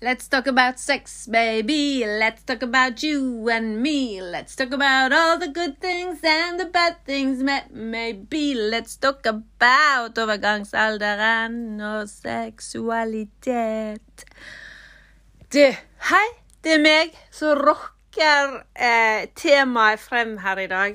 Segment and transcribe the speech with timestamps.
[0.00, 2.04] Let's talk about sex, baby.
[2.06, 4.22] Let's talk about you and me.
[4.22, 7.42] Let's talk about all the good things and the bad things.
[7.72, 14.24] Maybe let's talk about overgangsalderen og seksualitet.
[15.50, 15.74] Du,
[16.12, 16.28] hei,
[16.62, 20.94] det er meg som rocker eh, temaet frem her i dag.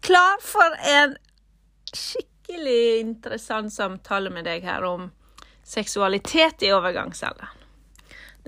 [0.00, 1.20] Klar for en
[1.92, 5.12] skikkelig interessant samtale med deg her om
[5.68, 7.57] seksualitet i overgangsalderen.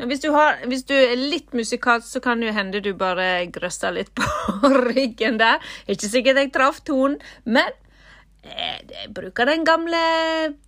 [0.06, 3.92] Hvis du, har, hvis du, er litt musikalsk, så kan det hende du bare grøsser
[3.92, 4.24] litt på
[4.88, 5.60] ryggen der.
[5.90, 7.68] Ikke sikkert jeg traff tonen, men
[8.44, 10.00] jeg, eh, bruker den gamle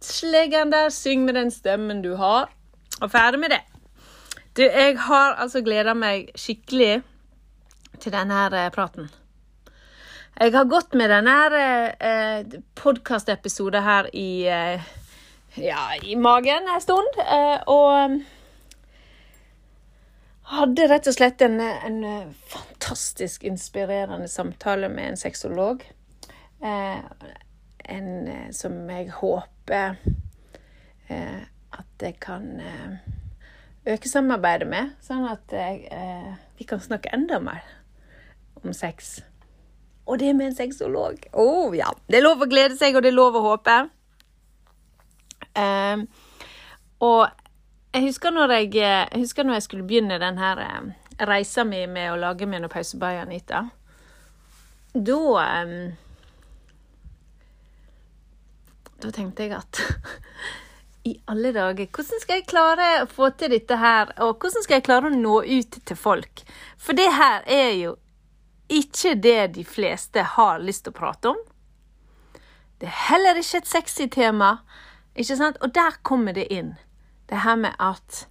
[0.05, 0.93] slegen der.
[0.93, 2.53] Syng med den stemmen du har,
[3.01, 3.63] og ferdig med det.
[4.57, 7.01] Du, jeg har altså gleda meg skikkelig
[8.03, 9.09] til denne eh, praten.
[10.37, 11.37] Jeg har gått med denne
[11.97, 14.93] eh, podkastepisoden her i eh,
[15.57, 17.19] ja, i magen en stund,
[17.69, 18.21] og
[20.53, 22.03] hadde rett og slett en, en
[22.50, 25.84] fantastisk inspirerende samtale med en sexolog.
[26.62, 27.00] Eh,
[27.92, 29.97] en eh, som jeg håper
[31.09, 32.97] eh, at jeg kan eh,
[33.89, 37.64] øke samarbeidet med, sånn at eh, vi kan snakke enda mer
[38.62, 39.20] om sex.
[40.06, 41.27] Og det med en sexolog.
[41.33, 41.91] Å oh, ja.
[42.11, 43.77] Det er lov å glede seg, og det er lov å håpe.
[45.59, 46.05] Eh,
[47.03, 47.42] og
[47.93, 51.85] jeg husker når jeg, jeg, husker når jeg skulle begynne den her eh, reisa mi
[51.87, 53.67] med å lage meg noe pausebai, Anita.
[54.93, 55.19] Da
[55.65, 55.77] um,
[59.03, 59.81] Da tenkte jeg at
[61.11, 64.12] i alle dager, hvordan skal jeg klare å få til dette her?
[64.23, 66.45] Og hvordan skal jeg klare å nå ut til folk?
[66.79, 67.97] For det her er jo
[68.73, 71.41] ikke det de fleste har lyst til å prate om.
[72.79, 74.53] Det er heller ikke et sexy tema,
[75.19, 75.59] ikke sant?
[75.67, 76.77] Og der kommer det inn
[77.33, 78.27] det her med at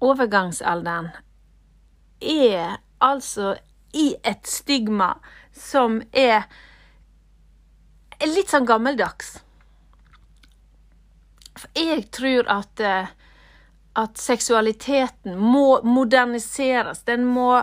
[0.00, 1.12] overgangsalderen
[2.22, 3.56] er altså
[3.92, 5.12] i et stigma
[5.52, 6.46] som er
[8.24, 9.34] litt sånn gammeldags.
[11.58, 13.10] For jeg tror at, eh,
[14.00, 17.04] at seksualiteten må moderniseres.
[17.04, 17.60] Den må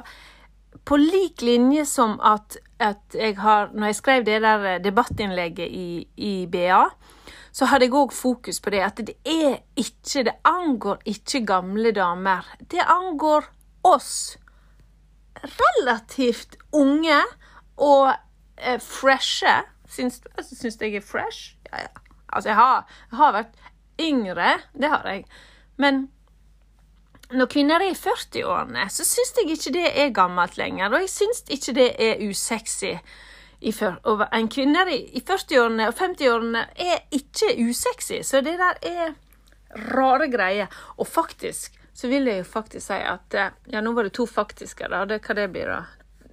[0.85, 6.07] på lik linje som at, at jeg har Når jeg skrev det der debattinnlegget i,
[6.15, 6.85] i BA,
[7.51, 11.91] så hadde jeg òg fokus på det at det er ikke Det angår ikke gamle
[11.91, 12.45] damer.
[12.71, 13.49] Det angår
[13.83, 14.37] oss.
[15.39, 17.21] Relativt unge
[17.77, 18.13] og
[18.57, 19.61] eh, freshe.
[20.37, 21.55] Altså, syns jeg er fresh?
[21.71, 21.93] Ja, ja.
[22.29, 23.55] Altså, jeg har, jeg har vært
[23.99, 25.25] yngre, det har jeg.
[25.77, 26.09] Men
[27.31, 30.93] når kvinner er i 40-årene, så syns jeg ikke det er gammelt lenger.
[30.93, 32.95] Og jeg syns ikke det er usexy
[33.61, 39.13] en kvinne i 40-årene og 50-årene er ikke usexy, så det der er
[39.91, 40.67] rare greier.
[40.97, 44.25] Og faktisk så vil jeg jo faktisk si at eh, Ja, nå var det to
[44.25, 45.03] faktiske, da.
[45.05, 45.81] Det, hva det blir, da?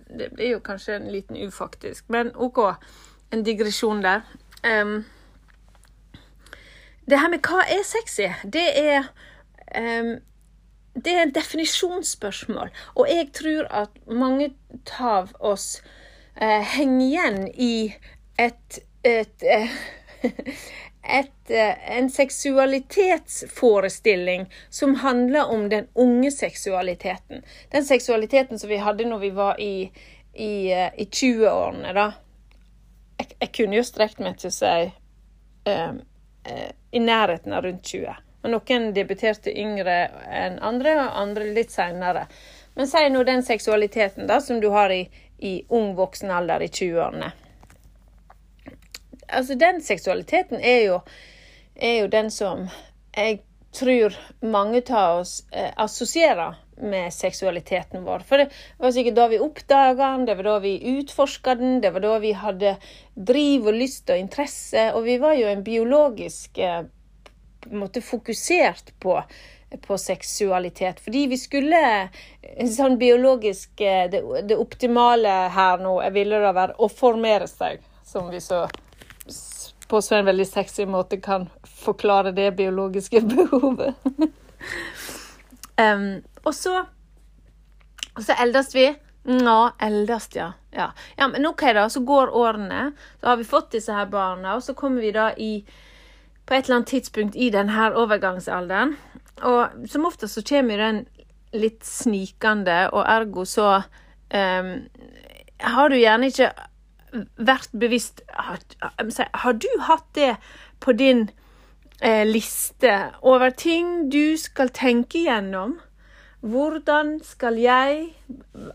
[0.06, 2.60] Det blir jo kanskje en liten ufaktisk, men OK.
[3.34, 4.22] En digresjon der.
[4.62, 5.04] Um,
[7.10, 9.10] det her med hva er sexy, det er
[9.74, 10.16] um,
[10.96, 14.54] Det er en definisjonsspørsmål, og jeg tror at mange
[14.98, 15.82] av oss
[16.40, 17.94] eh, henger igjen i
[18.36, 19.70] et, et, et,
[21.02, 27.42] et eh, en seksualitetsforestilling som handler om den unge seksualiteten.
[27.70, 29.92] Den seksualiteten som vi hadde når vi var i,
[30.34, 32.12] i, eh, i 20-årene, da.
[33.18, 34.92] Jeg, jeg, kunne jo strekt meg til å si
[35.72, 36.00] um,
[36.92, 38.14] i nærheten av rundt 20.
[38.44, 42.26] Men noen debuterte yngre enn andre, og andre litt seinere.
[42.76, 45.08] Men si nå den seksualiteten da, som du har i,
[45.38, 47.32] i ung voksen alder i 20-årene.
[49.28, 51.00] Altså, den seksualiteten er jo,
[51.74, 52.68] er jo den som
[53.16, 53.40] jeg
[53.76, 58.24] tror mange av oss eh, assosierer med seksualiteten vår.
[58.28, 61.92] For det var sikkert da vi oppdaga den, det var da vi utforska den, det
[61.94, 62.76] var da vi hadde
[63.14, 64.90] driv og lyst og interesse.
[64.94, 66.84] Og vi var jo en biologisk eh,
[67.72, 69.18] måte fokusert på
[69.86, 71.00] på seksualitet.
[71.02, 71.82] Fordi vi skulle
[72.76, 78.30] sånn biologisk eh, Det, det optimale her nå ville da være å formere seg, som
[78.30, 78.66] vi så
[79.86, 83.94] på så en veldig sexy måte kan forklare det biologiske behovet.
[85.78, 86.08] um,
[86.42, 86.80] og så
[88.16, 88.86] og så eldes vi.
[89.26, 90.52] Ja, eldes, ja.
[90.70, 90.92] ja.
[91.16, 91.88] Ja, Men OK, da.
[91.90, 92.92] Så går årene.
[93.20, 95.66] Så har vi fått disse her barna, og så kommer vi da i
[96.46, 98.94] På et eller annet tidspunkt i denne overgangsalderen.
[99.44, 101.02] Og som ofte så kommer den
[101.56, 103.82] litt snikende, og ergo så
[104.32, 104.70] um,
[105.64, 106.50] har du gjerne ikke
[107.36, 108.60] vært bevisst Har,
[109.32, 110.34] har du hatt det
[110.84, 111.28] på din
[112.00, 112.92] eh, liste
[113.22, 115.78] over ting du skal tenke gjennom.
[116.44, 118.12] Hvordan skal jeg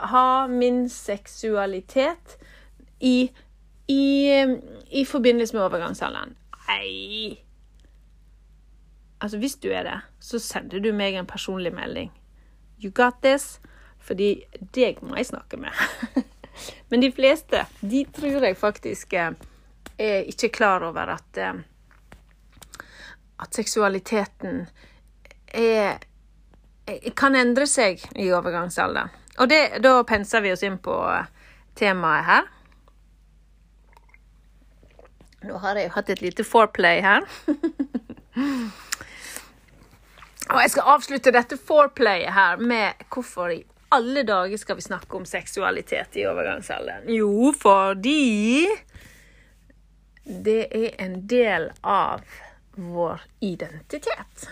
[0.01, 2.37] ha min seksualitet
[2.99, 3.29] i,
[3.87, 4.05] i,
[4.89, 6.35] i forbindelse med overgangsalderen?
[6.67, 7.37] Nei
[9.21, 12.11] Altså, hvis du er det, så sender du meg en personlig melding.
[12.79, 13.59] You got this.
[14.01, 14.33] Fordi
[14.73, 15.77] deg må jeg snakke med.
[16.89, 19.35] Men de fleste, de tror jeg faktisk eh,
[20.01, 21.61] er ikke klar over at eh,
[23.41, 24.65] at seksualiteten
[25.53, 25.97] er,
[27.17, 29.09] kan endre seg i overgangsalderen.
[29.41, 30.93] Og det, da penser vi oss inn på
[31.79, 32.49] temaet her.
[35.47, 37.25] Nå har jeg jo hatt et lite foreplay her.
[40.51, 43.61] Og jeg skal avslutte dette foreplayet her med hvorfor i
[43.91, 47.09] alle dager skal vi snakke om seksualitet i overgangsalderen?
[47.11, 48.67] Jo, fordi
[50.23, 52.23] det er en del av
[52.75, 54.49] vår identitet.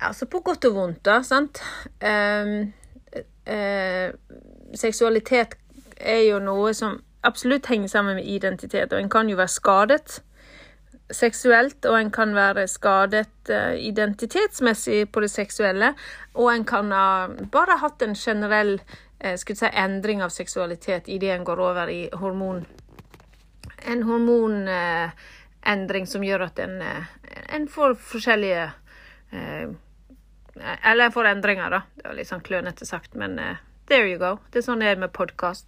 [0.00, 1.60] Altså på godt og vondt, da, sant.
[2.00, 2.68] Eh,
[3.48, 4.12] eh,
[4.76, 5.56] seksualitet
[5.96, 10.20] er jo noe som absolutt henger sammen med identitet, og en kan jo være skadet
[11.10, 15.94] seksuelt, og en kan være skadet uh, identitetsmessig på det seksuelle,
[16.34, 21.44] og en kan ha bare hatt en generell uh, si, endring av seksualitet idet en
[21.44, 22.64] går over i hormon
[23.84, 26.82] En hormonendring uh, som gjør at en,
[27.52, 28.70] en får forskjellige
[29.34, 31.82] Eller en får endringer, da.
[31.94, 33.40] Det var litt sånn klønete sagt, men
[33.90, 34.38] there you go.
[34.50, 35.66] Det er sånn det er med podkast.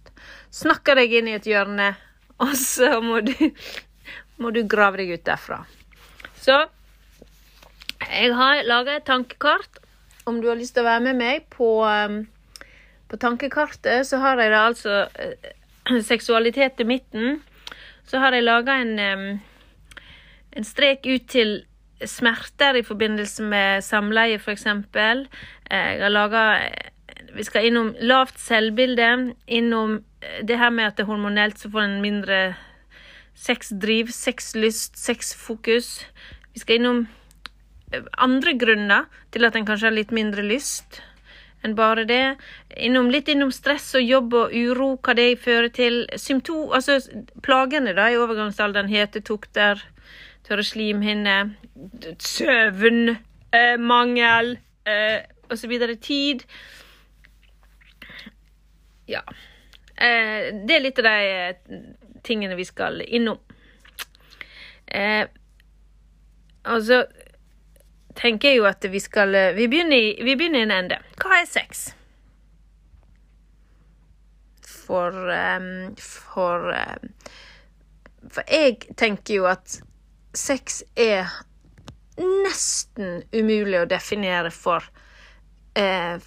[0.49, 1.95] Snakker deg inn i et hjørne,
[2.39, 3.35] og så må du
[4.37, 5.63] må du grave deg ut derfra.
[6.37, 6.57] Så
[8.07, 9.81] jeg har laga et tankekart.
[10.27, 12.25] Om du har lyst til å være med meg på, um,
[13.07, 17.39] på tankekartet, så har jeg da altså uh, seksualitet i midten.
[18.07, 19.31] Så har jeg laga en, um,
[20.51, 21.61] en strek ut til
[22.05, 24.67] smerter i forbindelse med samleie, f.eks.
[24.67, 26.43] Jeg har laga
[27.33, 29.97] Vi skal innom lavt selvbilde, innom
[30.43, 32.55] det her med at det er hormonelt, så får en mindre
[33.37, 36.01] sexdriv, sexlyst, sexfokus.
[36.53, 37.03] Vi skal innom
[37.91, 41.01] eh, andre grunner til at en kanskje har litt mindre lyst
[41.65, 42.37] enn bare det.
[42.77, 46.07] Innom, litt innom stress og jobb og uro, hva det fører til.
[46.19, 46.99] Symptom, altså
[47.45, 49.75] plagene da i overgangsalderen, hetetokter,
[50.47, 51.43] tørre slimhinner,
[52.23, 54.47] søvnmangel
[54.85, 55.19] eh, eh,
[55.51, 55.73] osv.
[56.03, 56.39] Tid.
[59.07, 59.21] Ja.
[59.95, 61.17] Eh, det er litt av de
[62.27, 63.39] tingene vi skal innom.
[64.87, 65.25] Eh,
[66.67, 67.01] og så
[68.17, 70.99] tenker jeg jo at vi skal Vi begynner i, vi begynner i en ende.
[71.21, 71.89] Hva er sex?
[74.87, 77.11] For um, For um,
[78.29, 79.79] For jeg tenker jo at
[80.37, 81.31] sex er
[82.17, 84.85] nesten umulig å definere for
[85.77, 86.17] uh,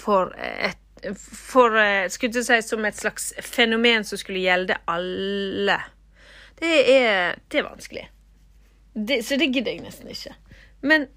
[0.00, 0.80] For et
[1.16, 5.78] for eh, skulle jeg si, som et slags fenomen som skulle gjelde alle.
[6.58, 8.06] Det er, det er vanskelig.
[8.94, 10.34] Det, så det gidder jeg nesten ikke.
[10.86, 11.08] Men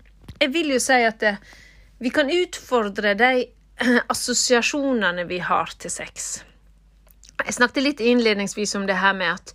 [0.41, 1.35] jeg vil jo si at det,
[2.01, 3.47] vi kan utfordre de
[4.13, 6.29] assosiasjonene vi har til sex.
[7.45, 9.53] Jeg snakket litt innledningsvis om det her med at,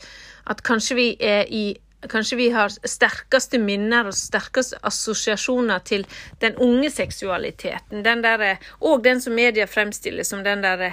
[0.50, 1.64] at kanskje vi er i
[2.10, 6.06] Kanskje vi har sterkeste minner og sterkeste assosiasjoner til
[6.42, 8.02] den unge seksualiteten.
[8.02, 10.92] Den der, og den som media fremstiller som den derre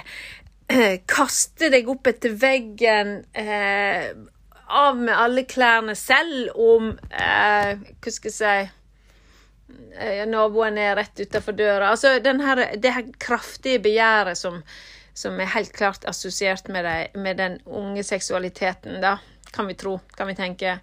[0.70, 4.12] eh, Kaste deg opp etter veggen, eh,
[4.70, 8.52] av med alle klærne selv om eh, Hva skal jeg si
[9.98, 11.90] eh, Naboen er rett utafor døra.
[11.90, 14.60] Altså her, det her kraftige begjæret som,
[15.14, 16.86] som, er helt klart assosiert med,
[17.18, 19.18] med den unge seksualiteten, da
[19.54, 20.78] kan vi tro, kan vi tenke.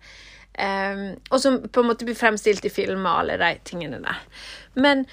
[0.58, 4.24] Um, og som på en måte blir fremstilt i filmer med alle de tingene der.
[4.74, 5.06] Men,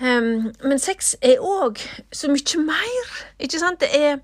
[0.00, 1.80] um, men sex er òg
[2.12, 3.80] så mye mer, ikke sant?
[3.80, 4.20] Det er,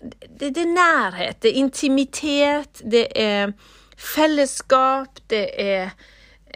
[0.00, 3.54] det, det er nærhet, det er intimitet, det er
[3.96, 5.94] fellesskap, det er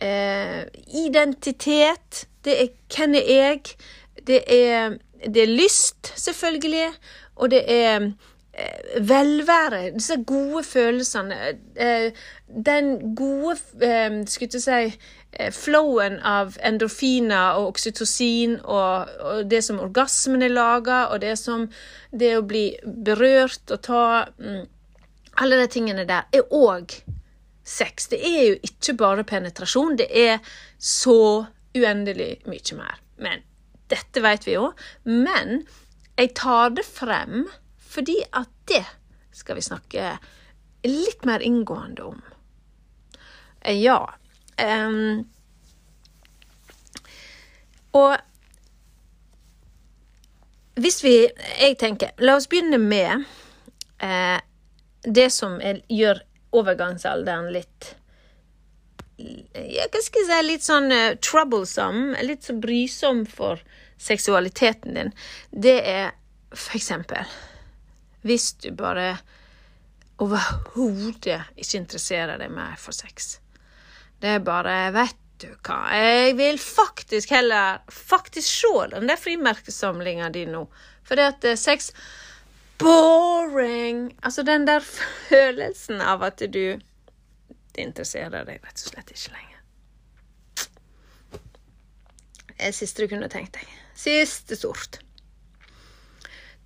[0.02, 0.64] eh,
[1.04, 3.60] identitet, det er hvem er jeg,
[4.26, 6.88] det er, det er lyst, selvfølgelig,
[7.36, 8.10] og det er
[9.00, 11.36] velvære, disse gode følelsene,
[11.76, 12.12] eh,
[12.66, 14.96] den gode eh, skulle si,
[15.52, 21.66] flowen av endorfiner og oksytocin og, og det som orgasmen er laga, og det som
[22.10, 24.02] det å bli berørt og ta
[24.40, 24.66] mm,
[25.38, 26.96] Alle de tingene der er òg
[27.62, 28.08] sex.
[28.10, 30.40] Det er jo ikke bare penetrasjon, det er
[30.78, 31.46] så
[31.76, 32.96] uendelig mye mer.
[33.22, 33.44] Men
[33.92, 34.72] dette vet vi jo.
[35.04, 35.62] Men
[36.18, 37.46] jeg tar det frem
[37.88, 38.84] fordi at det
[39.32, 40.12] skal vi snakke
[40.86, 42.20] litt mer inngående om
[43.64, 44.14] Ja.
[44.58, 45.28] Um,
[47.92, 48.16] og
[50.78, 51.28] hvis vi
[51.58, 53.24] Jeg tenker, la oss begynne med
[54.02, 54.38] eh,
[55.02, 57.94] det som er, gjør overgangsalderen litt
[59.18, 63.58] jeg kan si litt sånn uh, troublesome, litt så brysom for
[63.98, 65.10] seksualiteten din,
[65.50, 66.12] det er
[66.54, 67.26] for eksempel
[68.26, 69.16] hvis du bare
[70.18, 73.38] overhodet ikke interesserer deg mer for sex.
[74.18, 80.32] Det er bare Vet du hva, jeg vil faktisk heller faktisk se den der frimerkesamlinga
[80.34, 80.64] di nå.
[81.08, 81.92] Det at uh, sex
[82.78, 84.18] Boring!
[84.22, 84.80] Altså den der
[85.28, 86.78] følelsen av at du
[87.74, 89.60] Det interesserer deg rett og slett ikke lenger.
[92.48, 93.70] Det er siste du kunne tenkt deg.
[93.94, 94.98] Siste sort.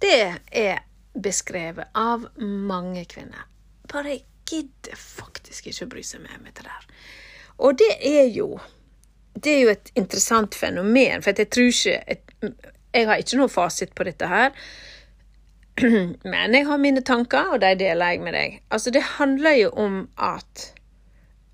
[0.00, 0.80] Det er
[1.14, 3.48] beskrevet av mange kvinner.
[3.92, 6.86] Bare jeg gidder faktisk ikke å bry seg mer med det der.
[7.62, 8.60] Og det er jo
[9.32, 12.16] Det er jo et interessant fenomen, for jeg tror ikke
[12.92, 14.52] Jeg har ikke noe fasit på dette her.
[16.32, 18.58] Men jeg har mine tanker, og de deler jeg med deg.
[18.70, 20.66] Altså, det handler jo om at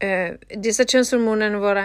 [0.03, 1.85] uh, disse kjønnshormonene våre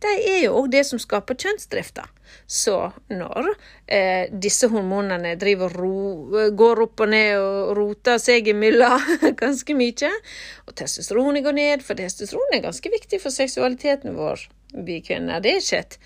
[0.00, 2.06] de er jo òg det som skaper kjønnsdrifta.
[2.46, 2.76] Så
[3.10, 3.50] når
[3.86, 9.04] eh, disse hormonene driver ro, går opp og ned og roter seg imellom
[9.42, 10.12] ganske mye,
[10.66, 14.46] og testosteronet går ned, for testosteron er ganske viktig for seksualiteten vår,
[14.86, 15.98] vi kvinner, det er ikke et,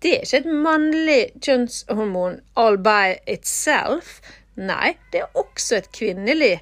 [0.00, 4.20] det er ikke et mannlig kjønnshormon all by itself.
[4.60, 6.58] Nei, det er også et kvinnelig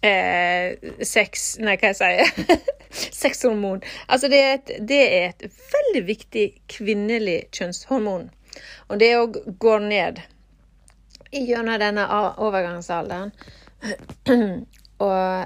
[0.00, 1.58] eh, sex...
[1.62, 2.60] Nei, hva jeg sier
[3.20, 3.82] Sexhormon.
[4.06, 8.28] Altså, det er, et, det er, et, veldig viktig kvinnelig kjønnshormon.
[8.88, 10.22] Og det òg går ned
[11.32, 12.06] gjennom denne
[12.40, 13.34] overgangsalderen.
[15.04, 15.44] og,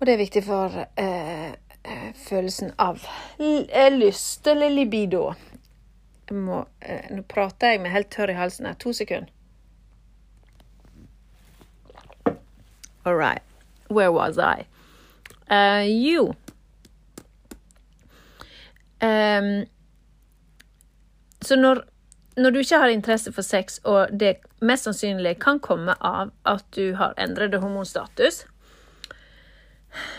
[0.00, 1.52] og, det er viktig for eh,
[1.84, 3.06] eh følelsen av
[3.38, 5.28] lyst, eller libido.
[6.32, 8.76] Må, eh, nå prater jeg med helt tørr i halsen her.
[8.80, 9.30] To sekunder.
[13.04, 13.42] All right.
[13.88, 14.66] Where was I?
[15.50, 16.34] Uh, you.
[19.00, 19.66] um,
[21.44, 21.82] Så når,
[22.36, 26.64] når, du ikke har interesse for sex, og det mest sannsynlig kan komme av at
[26.76, 28.46] du har endret hormonstatus,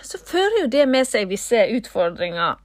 [0.06, 2.62] så fører jo det med seg visse utfordringer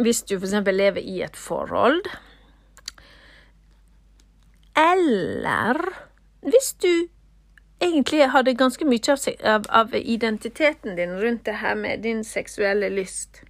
[0.00, 0.56] hvis du f.eks.
[0.72, 2.00] lever i et forhold.
[4.80, 5.76] Eller
[6.40, 6.92] hvis du
[7.80, 13.42] egentlig hadde ganske mye av, av, identiteten din rundt det her med din seksuelle lyst.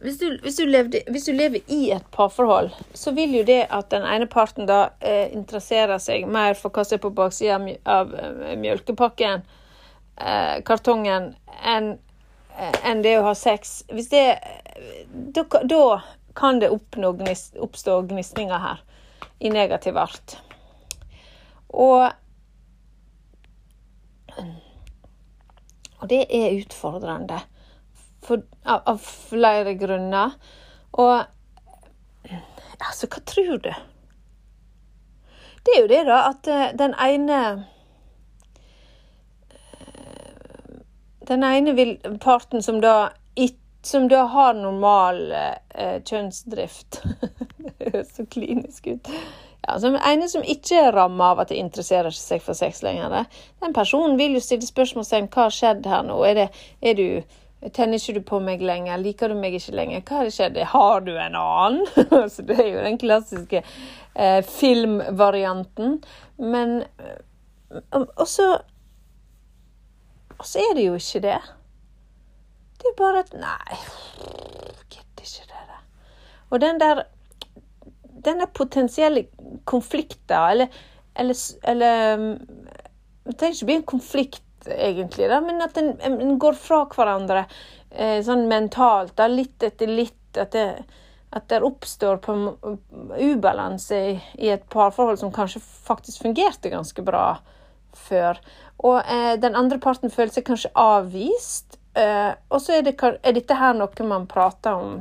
[0.00, 3.66] Hvis du, hvis, du levde, hvis du, lever i et parforhold, så vil jo det
[3.68, 7.58] at den ene parten da eh, interesserer seg mer for hva som er på baksida
[7.84, 9.44] av, uh, mjølkepakken,
[10.16, 11.90] eh, kartongen, enn
[12.56, 14.24] eh, en det å ha sex Hvis det
[15.36, 16.00] Da, da
[16.36, 18.80] kan det oppstå gnisninger her,
[19.38, 20.38] i negativ art.
[21.70, 22.10] Og
[26.00, 27.40] Og det er utfordrende
[28.24, 30.32] for, av, av, flere grunner.
[30.92, 31.24] Og
[32.80, 33.72] altså, hva tror du?
[35.60, 37.40] Det er jo det, da, at uh, den ene
[39.52, 40.78] uh,
[41.28, 43.10] Den ene vil, parten som da,
[43.82, 46.98] som da har normal eh, kjønnsdrift
[47.62, 49.10] Det høres så klinisk ut.
[49.70, 52.80] Ja, altså, den ene som ikke er ramma av at det interesserer seg for sex
[52.82, 53.28] lenger,
[53.62, 56.16] den personen vil jo stille spørsmål om hva har skjedd her nå.
[56.26, 56.48] Er, det,
[56.82, 57.36] er du
[57.76, 58.98] Tenner ikke du på meg lenger?
[58.98, 60.02] Liker du meg ikke lenger?
[60.08, 60.58] Hva har skjedd?
[60.72, 61.86] Har du en annen?
[62.34, 65.98] så det er jo den klassiske eh, filmvarianten.
[66.40, 66.80] Men
[67.92, 68.48] også Og så
[70.40, 71.38] så er det jo ikke det.
[72.80, 73.76] Det er bare at Nei,
[74.88, 75.80] gidder ikke det.
[76.50, 77.02] Og den der
[78.24, 79.26] denne potensielle
[79.68, 80.80] konflikten, eller,
[81.14, 81.36] eller,
[81.72, 82.30] eller um,
[83.24, 87.44] Det trenger ikke bli en konflikt, egentlig, da, men at en, en går fra hverandre
[87.90, 90.16] eh, sånn mentalt, da, litt etter litt.
[90.38, 90.66] At det,
[91.30, 92.34] at det oppstår på
[93.18, 97.40] ubalanse i, i, et parforhold som kanskje faktisk fungerte ganske bra
[97.94, 98.40] før.
[98.82, 101.78] Og eh, den andre parten føler seg kanskje avvist.
[101.94, 105.00] Eh, og så er, det, er, dette her noe man prater om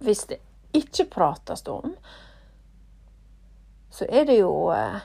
[0.00, 0.40] hvis det
[0.76, 1.94] ikke prates om,
[3.90, 5.00] så er det jo eh,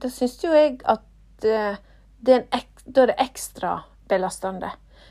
[0.00, 1.80] Da syns jo jeg at eh,
[2.22, 3.72] det er, da er det ekstra
[4.08, 4.70] belastende.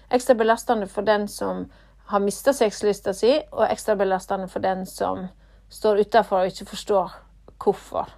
[0.09, 1.65] Ekstra belastende for den som
[2.11, 5.27] har mista sexlysta si, og ekstra belastende for den som
[5.71, 7.13] står utafor og ikke forstår
[7.61, 8.09] hvorfor.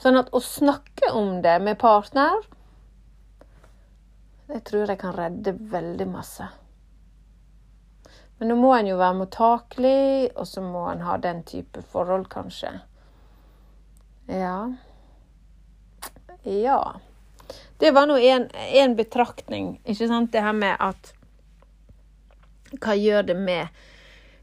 [0.00, 2.42] Sånn at å snakke om det med partner
[4.48, 6.48] Det tror jeg kan redde veldig masse.
[8.44, 12.26] Men nå må en jo være mottakelig, og så må en ha den type forhold,
[12.28, 12.74] kanskje.
[14.28, 14.74] Ja.
[16.44, 16.80] Ja.
[17.80, 21.14] Det var nå en betraktning, ikke sant, det her med at
[22.84, 23.80] Hva gjør det med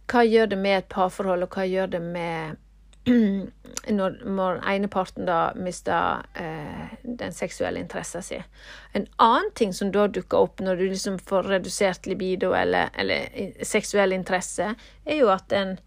[0.09, 2.57] Hva gjør det med et parforhold, og hva gjør det med
[3.97, 8.43] når, når ene parten da mister eh, den seksuelle interessen sin.
[8.93, 13.63] En annen ting som da dukker opp når du liksom får redusert libido eller, eller
[13.65, 15.79] seksuell interesse, er jo at en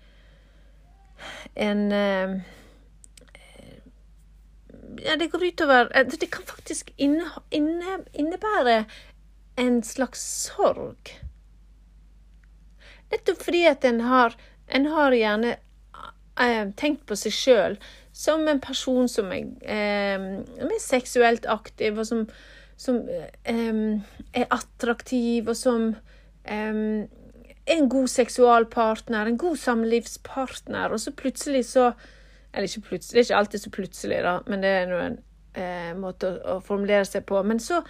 [1.55, 2.41] en eh,
[5.05, 8.85] ja, det går utover eh, Det kan faktisk inne, inne, innebære
[9.57, 11.13] en slags sorg.
[13.11, 14.35] Nettopp fordi at en har,
[14.67, 15.57] en har gjerne
[16.41, 17.79] eh, tenkt på seg sjøl
[18.15, 20.27] som en person som er, eh,
[20.63, 22.29] er seksuelt aktiv, og som,
[22.77, 24.01] som eh,
[24.35, 25.95] er attraktiv, og som
[26.45, 27.07] er
[27.67, 31.93] en god seksualpartner, en god samlivspartner, og så plutselig så
[32.57, 35.17] Eller ikke plutselig, det er ikke alltid så plutselig, da, men det er en
[35.59, 37.43] eh, måte å, å, formulere seg på.
[37.43, 37.81] Men så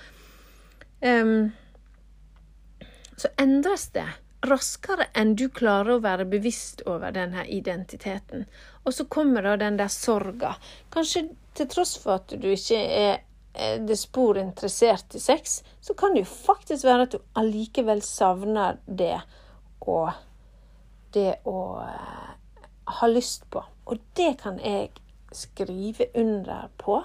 [3.21, 4.07] Så endres det
[4.49, 8.47] raskere enn du klarer å være bevisst over denne identiteten.
[8.85, 10.55] Og så kommer da den der sorga.
[10.95, 13.23] Kanskje til tross for at du ikke er
[13.55, 18.81] det spor interessert i sex, så kan det jo faktisk være at du allikevel savner
[18.87, 19.17] det
[19.87, 19.99] å
[21.15, 22.31] det å uh,
[22.99, 23.63] ha lyst på.
[23.87, 24.91] Og det kan jeg
[25.35, 27.05] skrive under på.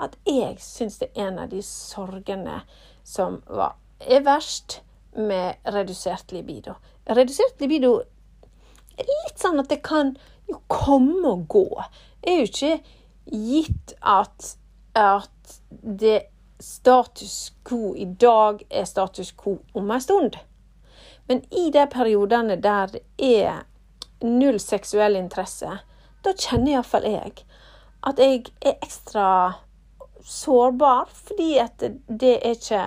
[0.00, 2.62] At jeg syns det er en av de sorgene
[3.04, 4.80] som var, er verst
[5.20, 6.74] med redusert libido.
[7.04, 8.00] Redusert libido
[8.98, 10.14] er litt sånn at det kan
[10.50, 11.66] jo komme og gå.
[12.20, 12.74] Det er jo ikke
[13.30, 14.54] gitt at,
[14.98, 16.22] at det
[16.60, 20.36] status quo i dag er status quo om en stund.
[21.30, 23.62] Men i de periodene der det er
[24.20, 25.78] null seksuell interesse,
[26.24, 27.44] da kjenner iallfall jeg
[28.06, 29.26] at jeg er ekstra
[30.24, 31.82] sårbar, fordi at
[32.20, 32.84] det er ikke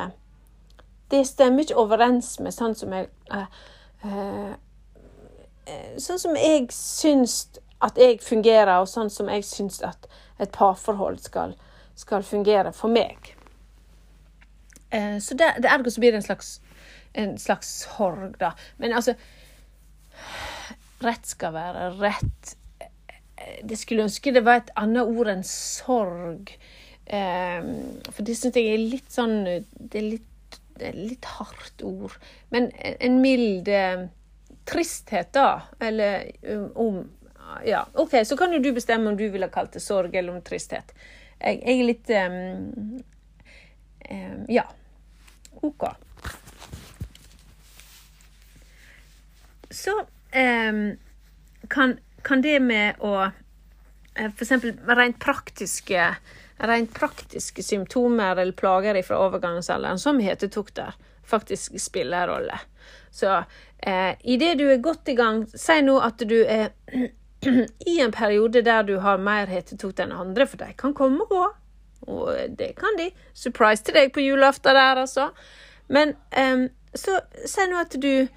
[1.13, 3.45] det stemmer ikke overens med sånn som jeg uh,
[4.05, 4.53] uh,
[6.01, 7.45] Sånn som jeg syns
[7.83, 10.09] at jeg fungerer, og sånn som jeg syns at
[10.41, 11.53] et parforhold skal,
[11.95, 13.29] skal fungere for meg.
[14.91, 16.57] Uh, så det, det ergo så blir det en slags,
[17.15, 18.51] en slags sorg, da.
[18.81, 19.15] Men altså
[21.03, 22.53] Rett skal være rett.
[23.63, 26.53] Det skulle ønske det var et annet ord enn sorg.
[27.03, 30.29] for det syns jeg er litt sånn Det er litt
[30.79, 32.15] litt hardt ord,
[32.49, 34.07] men en mild eh,
[34.69, 35.61] tristhet, da.
[35.79, 37.03] Eller um, om
[37.65, 40.41] Ja, OK, så kan jo du bestemme om du ville kalt det sorg eller om
[40.41, 40.93] tristhet.
[41.37, 43.03] Jeg, jeg er litt um,
[44.09, 44.63] um, Ja.
[45.63, 45.85] OK.
[49.69, 49.93] Så
[51.69, 51.93] kan,
[52.25, 53.13] kan det med å
[54.13, 54.33] F.eks.
[54.37, 56.09] For eksempel rent praktiske
[56.57, 60.93] rent praktiske symptomer eller plager fra overgangsalderen som hetetokter
[61.25, 62.59] faktisk spiller rolle.
[63.11, 63.43] Så
[63.77, 66.71] eh, idet du er godt i gang, si nå at du er
[67.93, 71.33] i en periode der du har mer hetetokt enn andre, for de kan komme og
[71.33, 71.43] gå.
[72.13, 73.09] Og det kan de.
[73.33, 75.29] Surprise til deg på julaften der, altså.
[75.87, 78.31] Men eh, så si nå at du eh,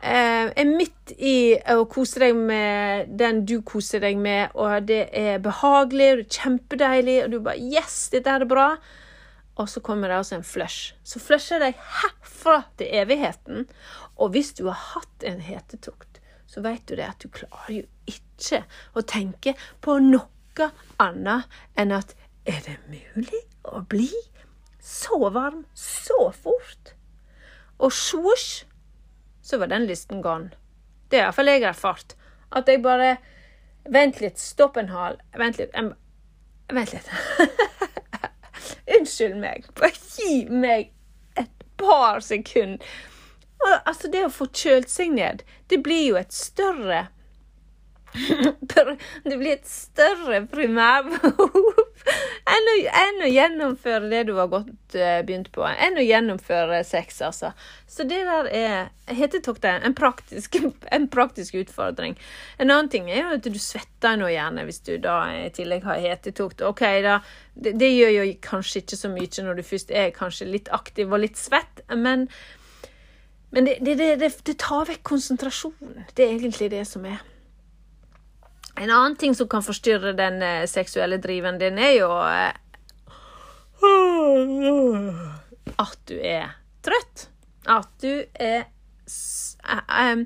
[0.00, 5.42] er midt i å kose deg med den du koser deg med, og det er
[5.42, 8.70] behagelig, og det er kjempedeilig, og du bare Yes, dette er bra.
[9.58, 10.94] Og så kommer det altså en flush.
[11.02, 13.66] Så flusher deg herfra til evigheten.
[14.22, 17.84] Og hvis du har hatt en hetetukt, så vet du det at du klarer jo
[18.08, 18.62] ikke
[18.94, 20.70] å tenke på noe
[21.02, 22.14] annet enn at
[22.48, 24.08] er det mulig å bli
[24.80, 26.94] så varm så fort?
[27.78, 28.64] Og svosj,
[29.48, 30.50] så var den listen gone.
[31.08, 32.14] Det er iallfall jeg har erfart.
[32.52, 33.16] At jeg bare
[33.88, 35.14] Vent litt, stopp en hal.
[35.40, 35.70] Vent litt.
[35.72, 35.94] Jeg,
[36.76, 37.06] vent litt.
[38.98, 39.64] Unnskyld meg.
[39.78, 40.90] Bare gi meg
[41.40, 42.84] et par sekunder.
[43.64, 45.40] Altså, det å få kjølt seg ned,
[45.72, 47.06] det blir jo et større
[49.28, 51.88] det blir et større primærbehov
[52.48, 55.64] enn å, enn å gjennomføre det du har godt uh, begynt på.
[55.68, 57.52] Enn å gjennomføre sex, altså.
[57.88, 60.58] Så det der er hetetoktet en praktisk,
[60.96, 62.16] en praktisk utfordring.
[62.58, 65.86] En annen ting er jo at du svetter nå gjerne hvis du da i tillegg
[65.88, 66.64] har hetetokt.
[66.64, 67.20] Ok, da,
[67.54, 71.10] det, det, gjør jo kanskje ikke så mye når du først er kanskje litt aktiv
[71.12, 72.28] og litt svett, men,
[73.52, 76.06] men det, det, det tar vekk konsentrasjonen.
[76.14, 77.20] Det er egentlig det som er.
[78.78, 82.52] En annen ting som kan forstyrre den eh, seksuelle driven din, er jo eh,
[85.78, 86.54] at du er
[86.86, 87.28] trøtt.
[87.68, 90.22] At du er eh,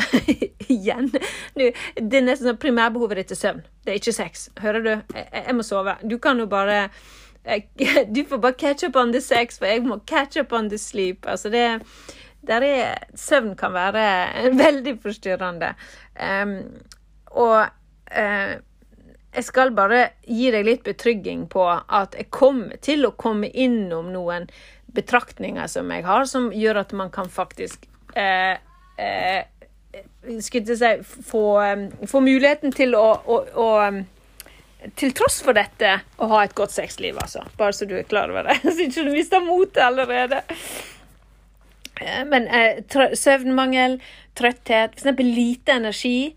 [0.70, 1.10] Igjen.
[1.54, 1.72] Det
[2.16, 3.64] er nesten sånn primærbehovet ditt er søvn.
[3.84, 4.48] Det er ikke sex.
[4.62, 4.92] Hører du?
[5.16, 5.96] Jeg, må sove.
[6.06, 6.88] Du kan jo bare
[8.14, 10.78] Du får bare catch up on the sex, for jeg må catch up on the
[10.78, 11.26] sleep.
[11.28, 11.66] Altså det
[12.46, 14.32] der er, Søvn kan være
[14.64, 15.74] veldig forstyrrende.
[16.16, 16.54] Um,
[17.26, 17.66] og
[18.10, 18.58] eh,
[19.30, 24.10] jeg skal bare gi deg litt betrygging på at jeg kommer til å komme innom
[24.14, 24.48] noen
[24.90, 27.86] betraktninger som jeg har, som gjør at man kan faktisk
[28.18, 28.58] eh,
[28.98, 29.42] eh,
[30.42, 34.00] skulle jeg si, få, eh, få muligheten til å, å, å eh,
[34.96, 37.44] til tross for dette å ha et godt sexliv, altså.
[37.58, 38.56] Bare så du er klar over det.
[38.64, 40.40] Så ikke du mister motet allerede.
[42.00, 42.80] Eh, Men eh,
[43.14, 43.98] søvnmangel,
[44.38, 45.20] trøtthet, f.eks.
[45.20, 46.32] lite energi.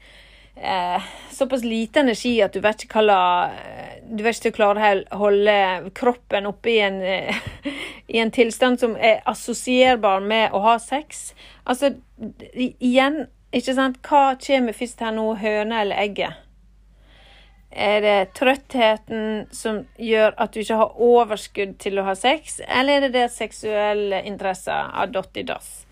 [0.64, 3.24] Eh, såpass lite energi at du vet ikke hva la
[4.08, 5.56] Du vet ikke klare å holde
[5.98, 7.36] kroppen oppe i en, eh,
[8.16, 11.34] i en tilstand som er assosierbar med å ha sex.
[11.66, 11.94] Altså,
[12.54, 16.40] igjen, ikke sant, hva kommer først her nå, høna eller egget?
[17.72, 23.00] Er det trøttheten som gjør at du ikke har overskudd til å ha sex, eller
[23.00, 25.83] er det det seksuelle interesser av dott i dass?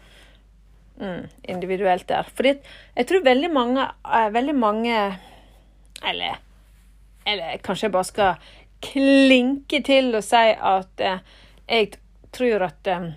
[1.01, 2.23] Mm, individuelt der.
[2.23, 2.53] Fordi
[2.95, 4.97] jeg tror veldig mange, eh, veldig mange
[6.05, 6.35] eller,
[7.25, 8.35] eller kanskje jeg bare skal
[8.81, 11.23] klinke til og si at eh,
[11.69, 11.91] jeg
[12.31, 13.09] tror at eh,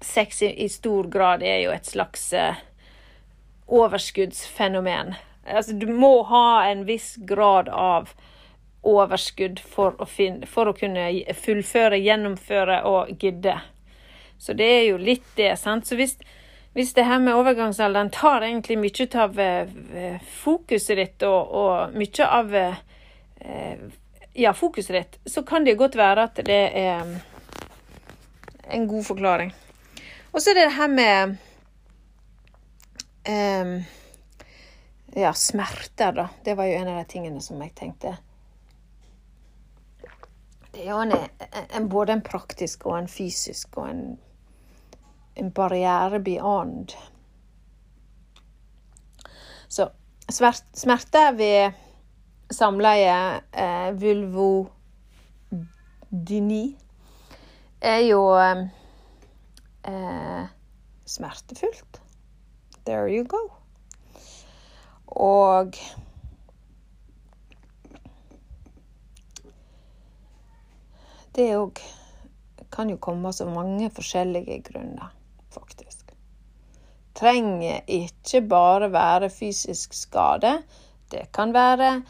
[0.00, 2.60] sex i, i stor grad er jo et slags eh,
[3.66, 5.14] overskuddsfenomen.
[5.46, 8.12] Altså, du må ha en viss grad av
[8.84, 13.56] overskudd for å, finne, for å kunne fullføre, gjennomføre og gidde.
[14.36, 15.54] Så det er jo litt det.
[15.56, 15.88] sant?
[15.88, 16.18] Så hvis,
[16.74, 22.26] hvis det her med overgangsalderen tar egentlig mye av eh, fokuset ditt og, og mye
[22.26, 23.84] av eh,
[24.34, 27.14] ja, fokuset ditt, så kan det godt være at det er
[28.74, 29.54] en god forklaring.
[30.32, 31.36] Og så er det det her med
[33.28, 33.74] um,
[35.14, 36.28] ja, smerter, da.
[36.44, 38.16] Det var jo en av de tingene som jeg tenkte
[40.72, 41.14] Det er jo en,
[41.70, 44.16] en, både en praktisk og en fysisk og en,
[45.34, 46.94] en barriere beyond.
[49.68, 49.88] Så
[50.30, 51.72] smerte ved
[52.50, 54.78] samleie, eh, vulvodyni,
[57.80, 58.66] er jo eh,
[59.84, 60.46] eh,
[61.04, 62.00] smertefullt.
[62.84, 63.48] There you go.
[65.06, 65.76] Og
[71.34, 71.78] det òg
[72.74, 75.12] kan jo komme av så mange forskjellige grunner,
[75.54, 76.12] faktisk.
[77.14, 80.58] Trenger ikke bare være fysisk skade.
[81.10, 82.02] Det kan være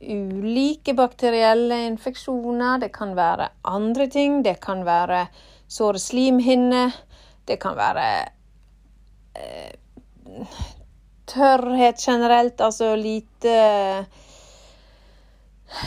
[0.00, 4.44] ulike bakterielle infeksjoner, det kan være andre ting.
[4.44, 5.26] Det kan være
[5.68, 6.92] såre slimhinner.
[7.48, 8.08] Det kan være
[9.36, 10.46] eh,
[11.26, 14.06] tørrhet generelt, altså lite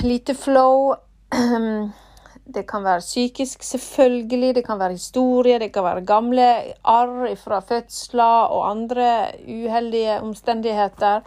[0.01, 0.95] Lite flow.
[2.45, 4.55] Det kan være psykisk, selvfølgelig.
[4.55, 5.59] Det kan være historie.
[5.59, 6.47] Det kan være gamle
[6.83, 11.21] arr fra fødsler og andre uheldige omstendigheter.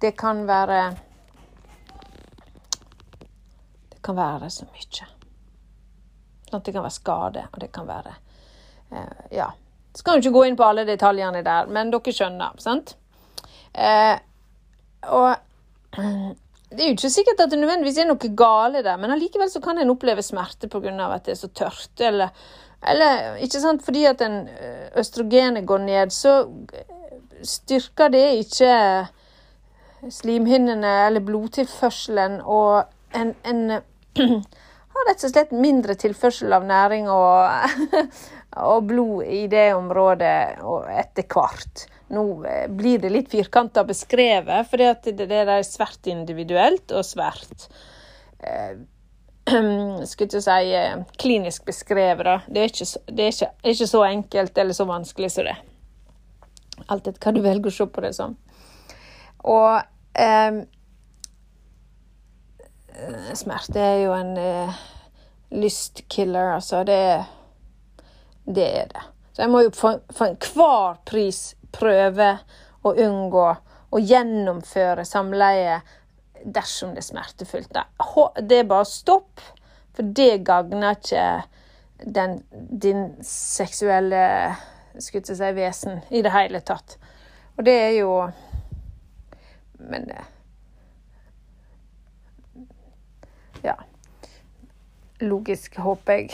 [0.00, 0.96] Det kan være
[3.90, 5.06] Det kan være så mye.
[6.50, 8.14] Sånn det kan være skade, og det kan være
[8.92, 9.50] eh, Ja.
[9.94, 12.94] Skal jo ikke gå inn på alle detaljene der, men dere skjønner, sant?
[13.74, 14.16] Eh,
[15.02, 15.36] og
[16.72, 19.60] det er jo ikke sikkert at det nødvendigvis er noe gale der, men allikevel så
[19.64, 20.92] kan en oppleve smerte pga.
[21.12, 22.28] at det er så tørt, eller,
[22.88, 24.48] eller ikke sant, fordi at en
[24.96, 26.46] østrogenet går ned, så
[27.42, 28.72] styrker det ikke
[30.10, 33.80] slimhinnene eller blodtilførselen, og en, en
[34.92, 38.04] har rett og slett mindre tilførsel av næring og,
[38.72, 40.34] og blod i det området
[40.98, 41.86] etter hvert.
[42.12, 42.22] Nå
[42.68, 47.68] blir det litt firkanta beskrevet, for det, er svært individuelt og svært
[48.44, 48.82] eh,
[50.06, 52.44] Skulle ikke si eh, klinisk beskrevet.
[52.52, 55.56] Det er, ikke, det er ikke, ikke, så enkelt eller så vanskelig som det.
[56.88, 58.36] Alt etter hva du velger å se på det som.
[59.48, 59.80] Og
[60.20, 60.62] eh,
[63.40, 64.84] Smerte er jo en eh,
[65.56, 66.84] lystkiller, altså.
[66.84, 67.00] Det,
[68.46, 69.08] det er det.
[69.32, 72.36] Så jeg må jo for, for enhver pris prøve
[72.82, 73.46] å unngå
[73.92, 75.80] å gjennomføre samleie
[76.42, 77.76] dersom det er smertefullt.
[78.40, 79.40] Det er bare stopp,
[79.92, 81.26] for det gagner ikke
[82.02, 84.22] den, din seksuelle
[84.98, 86.96] skulle si vesen i det hele tatt.
[87.56, 88.14] Og det er jo
[89.82, 90.06] Men
[93.62, 93.74] Ja.
[95.20, 96.30] Logisk, håper jeg.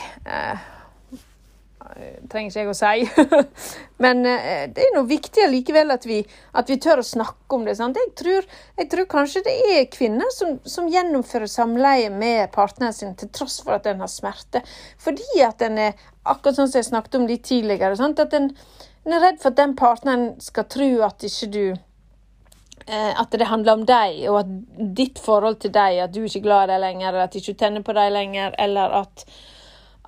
[2.31, 3.39] Trenger ikke jeg å si.
[4.05, 6.21] Men eh, det er noe viktig likevel at vi,
[6.59, 7.77] at vi tør å snakke om det.
[7.79, 8.47] Jeg tror,
[8.79, 13.61] jeg, tror, kanskje det er kvinner som, som gjennomfører samleie med partneren sin til tross
[13.65, 14.63] for at en har smerte.
[15.03, 18.21] Fordi at en er, akkurat sånn som jeg snakket om litt tidligere, sant?
[18.21, 23.13] at en, en, er redd for at den partneren skal tro at ikke du eh,
[23.17, 24.57] at det handler om deg, og at
[24.99, 27.41] ditt forhold til deg, at du ikke er glad i deg lenger, eller at du
[27.41, 29.58] ikke tenner på deg lenger, eller at Eh,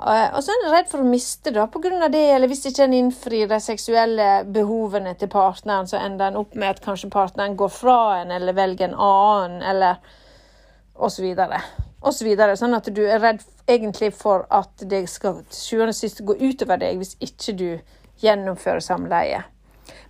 [0.01, 2.09] og så er en redd for å miste det pga.
[2.09, 6.55] det, eller hvis ikke en innfrir de seksuelle behovene til partneren, så ender en opp
[6.55, 10.01] med at kanskje partneren går fra en, eller velger en annen, eller
[11.01, 11.61] og så videre.
[12.01, 12.57] Så.
[12.57, 16.37] Sånn at du er redd egentlig for at det skal til sjuende og sist gå
[16.41, 17.69] utover deg hvis ikke du
[18.25, 19.43] gjennomfører samleie.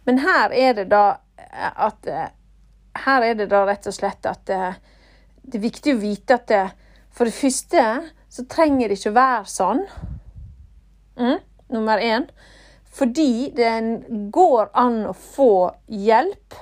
[0.06, 2.06] Men her er det da at
[3.00, 4.74] Her er det da rett og slett at det,
[5.42, 6.64] det er viktig å vite at det,
[7.14, 7.82] for det første
[8.30, 9.84] så trenger det ikke å være sånn.
[11.18, 11.40] Mm,
[11.74, 12.28] nummer én.
[12.90, 13.70] Fordi det
[14.34, 15.52] går an å få
[15.86, 16.58] hjelp.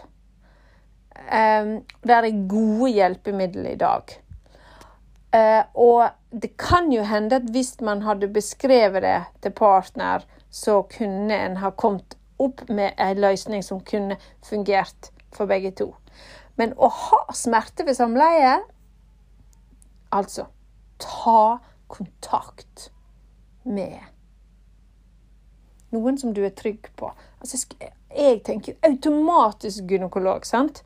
[1.28, 4.16] Um, det er gode hjelpemidler i dag.
[5.34, 10.82] Uh, og det kan jo hende at hvis man hadde beskrevet det til partner, så
[10.88, 15.90] kunne en ha kommet opp med en løsning som kunne fungert for begge to.
[16.56, 18.58] Men å ha smerte ved samleie
[20.08, 20.46] Altså
[20.98, 21.58] ta
[21.88, 22.90] kontakt
[23.64, 23.98] med
[25.90, 27.10] noen som du er trygg på.
[27.40, 27.60] Altså,
[28.12, 30.82] jeg tenker automatisk gynekolog, sant?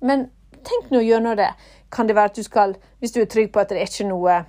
[0.00, 0.28] Men
[0.64, 1.50] tenk nå gjennom det.
[1.92, 4.10] Kan det være at du skal, hvis du er trygg på at det er ikke
[4.10, 4.42] noe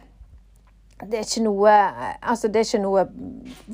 [0.96, 1.72] det er ikke noe
[2.24, 3.02] altså det er ikke noe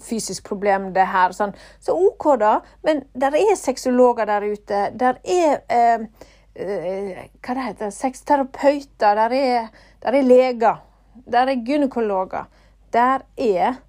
[0.01, 1.35] fysisk problem, det her.
[1.37, 1.53] Sånn.
[1.79, 2.55] Så OK, da.
[2.85, 4.79] Men der er sexologer der ute.
[4.97, 6.07] Der er eh,
[6.55, 9.19] eh, Hva det heter Sexterapeuter.
[9.21, 9.69] Der er,
[10.01, 10.81] der er leger.
[11.25, 12.45] Der er gynekologer.
[12.93, 13.79] Der er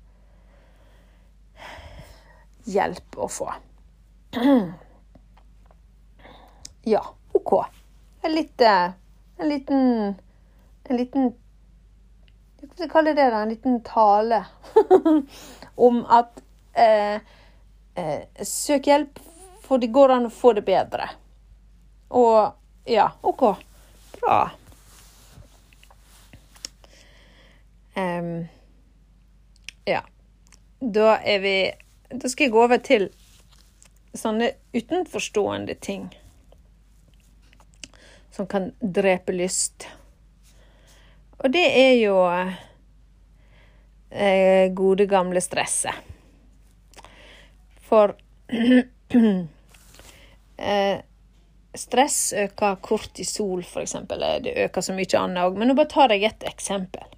[2.65, 3.53] hjelp å få.
[6.85, 6.99] Ja,
[7.33, 7.53] OK.
[8.23, 10.15] En, litt, en liten
[10.85, 11.29] En liten
[12.59, 13.29] Hva skal jeg kalle det?
[13.31, 14.41] En liten tale
[15.87, 16.43] om at
[16.75, 17.23] eh,
[17.95, 19.21] eh, Søk hjelp,
[19.63, 21.07] for det går an å få det bedre.
[22.19, 23.47] Og ja, OK.
[24.19, 24.41] Bra.
[27.97, 28.47] Um,
[29.85, 30.03] ja.
[30.81, 31.57] Da er vi
[32.09, 33.09] Da skal jeg gå over til
[34.17, 36.11] sånne utenforstående ting
[38.33, 39.87] som kan drepe lyst.
[41.39, 42.17] Og det er jo
[44.11, 45.95] eh, gode, gamle stresset.
[47.89, 48.15] For
[50.57, 50.99] eh,
[51.75, 53.97] stress øker kortisol, f.eks.
[54.45, 55.59] Det øker så mye annet òg.
[55.59, 57.12] Men nå bare tar jeg et eksempel.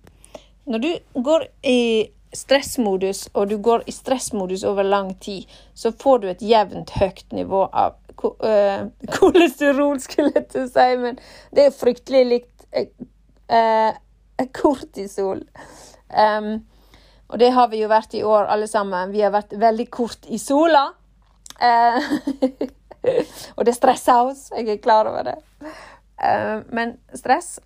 [0.64, 0.90] Når du
[1.22, 1.80] går i
[2.34, 7.24] stressmodus, og du går i stressmodus over lang tid, så får du et jevnt høyt
[7.36, 8.86] nivå av uh,
[9.18, 11.18] kolesterol, skulle jeg til å si, men
[11.54, 12.66] det er fryktelig likt
[13.52, 13.92] uh,
[14.56, 15.44] kortisol.
[16.10, 16.56] Um,
[17.28, 19.12] og det har vi jo vært i år, alle sammen.
[19.14, 20.88] Vi har vært veldig kort i sola.
[21.60, 22.00] Uh,
[23.56, 25.38] og det stresser oss, jeg er klar over det.
[26.72, 27.58] men stress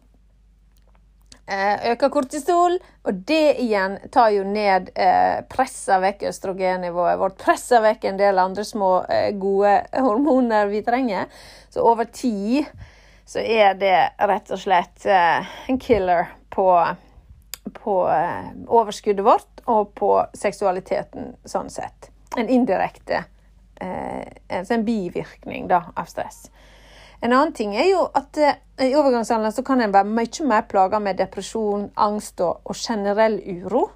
[1.48, 2.76] øker kortisol,
[3.08, 7.38] og det igjen tar jo ned eh, Presser vekk østrogennivået vårt.
[7.40, 11.30] Presser vekk en del andre små eh, gode hormoner vi trenger.
[11.72, 12.68] Så over tid
[13.28, 13.96] så er det
[14.28, 16.68] rett og slett eh, en killer på,
[17.80, 22.08] på eh, overskuddet vårt og på seksualiteten sånn sett.
[22.37, 23.24] En indirekte
[23.80, 26.46] eh, en bivirkning da, av stress.
[27.20, 30.66] En annen ting er jo at eh, i overgangsalderen så kan en være mye mer
[30.70, 33.88] plaga med depresjon, angst og, og generell uro.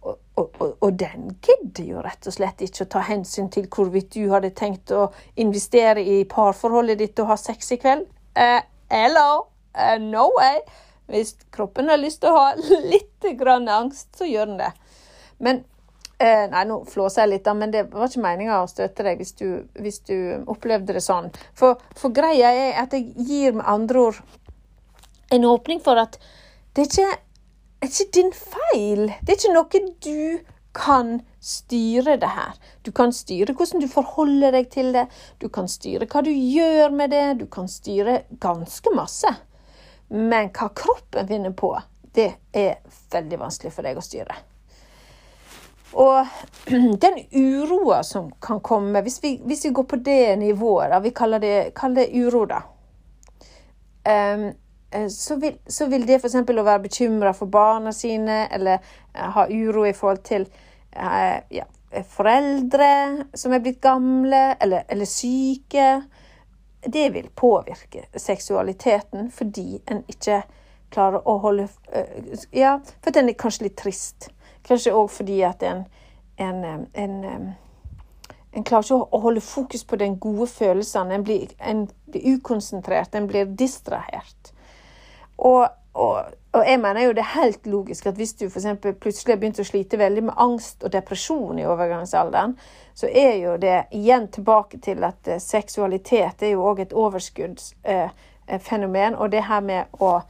[0.00, 4.14] Og, og, og, den gidder jo rett og slett ikke å ta hensyn til hvorvidt
[4.14, 5.10] du hadde tenkt å
[5.42, 8.06] investere i parforholdet ditt og ha sex i kveld.
[8.38, 9.50] Uh, hello!
[9.76, 10.62] Uh, no way!
[11.10, 12.54] Hvis kroppen har lyst til å ha
[12.94, 14.70] litt grann angst, så gjør den det.
[15.42, 15.62] Men
[16.20, 19.22] Eh, nei, nå flåser jeg litt, da, men det var ikke meninga å støte deg
[19.22, 19.46] hvis du,
[19.80, 20.16] hvis du,
[20.52, 21.30] opplevde det sånn.
[21.56, 24.18] For, for, greia er at jeg gir med andre ord
[25.32, 26.18] en åpning for at
[26.76, 27.14] det er ikke,
[27.80, 29.06] er ikke din feil.
[29.24, 32.60] Det er ikke noe du kan styre det her.
[32.84, 35.06] Du kan styre hvordan du forholder deg til det.
[35.40, 37.24] Du kan styre hva du gjør med det.
[37.40, 39.32] Du kan styre ganske masse.
[40.12, 41.72] Men hva kroppen finner på,
[42.12, 42.82] det er
[43.16, 44.36] veldig vanskelig for deg å styre.
[45.92, 46.26] Og
[47.04, 51.10] den uroa som kan komme, hvis vi, hvis vi, går på det nivået, da, vi
[51.10, 52.62] kaller det, kaller det uro, da
[54.04, 54.52] um,
[55.10, 56.34] så, vil, så vil, det f.eks.
[56.34, 58.78] å være bekymra for barna sine, eller
[59.14, 60.46] uh, ha uro i forhold til
[60.96, 61.66] uh, ja,
[62.10, 62.90] foreldre
[63.34, 65.92] som er blitt gamle eller, eller syke.
[66.80, 70.40] Det vil påvirke seksualiteten fordi en ikke
[70.90, 71.68] klarer å holde
[72.56, 74.30] Ja, for den er kanskje litt trist.
[74.70, 75.82] Kanskje òg fordi at en,
[76.38, 77.14] en, en,
[78.54, 81.10] en klarer ikke å holde fokus på den gode følelsen.
[81.10, 81.50] En blir,
[82.06, 84.52] blir ukonsentrert, en blir distrahert.
[85.40, 86.16] Og, og,
[86.52, 88.66] og, jeg mener jo det er helt logisk at hvis du f.eks.
[89.00, 92.58] plutselig har begynt å slite veldig med angst og depresjon i overgangsalderen,
[92.94, 99.12] så er jo det igjen tilbake til at eh, seksualitet er jo òg et overskuddsfenomen.
[99.14, 100.20] Eh, og det her med å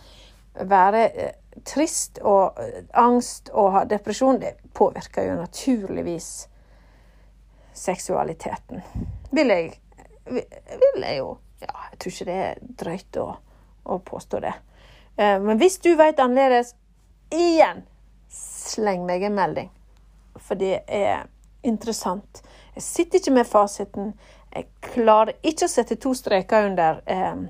[0.55, 2.59] være eh, trist og
[2.96, 6.49] angst og har depresjon, det påvirker jo naturligvis
[7.77, 8.83] seksualiteten.
[9.31, 9.73] Vil jeg,
[10.27, 13.25] vil jeg jo Ja, jeg tror ikke det er drøyt å,
[13.85, 14.55] å påstå det.
[15.20, 16.70] Eh, men hvis du vet annerledes,
[17.29, 17.83] igjen,
[18.33, 19.68] sleng meg en melding.
[20.40, 21.27] For det er
[21.61, 22.40] interessant.
[22.75, 24.14] Jeg sitter ikke med fasiten.
[24.55, 27.42] Jeg klarer ikke å sette to streker under eh,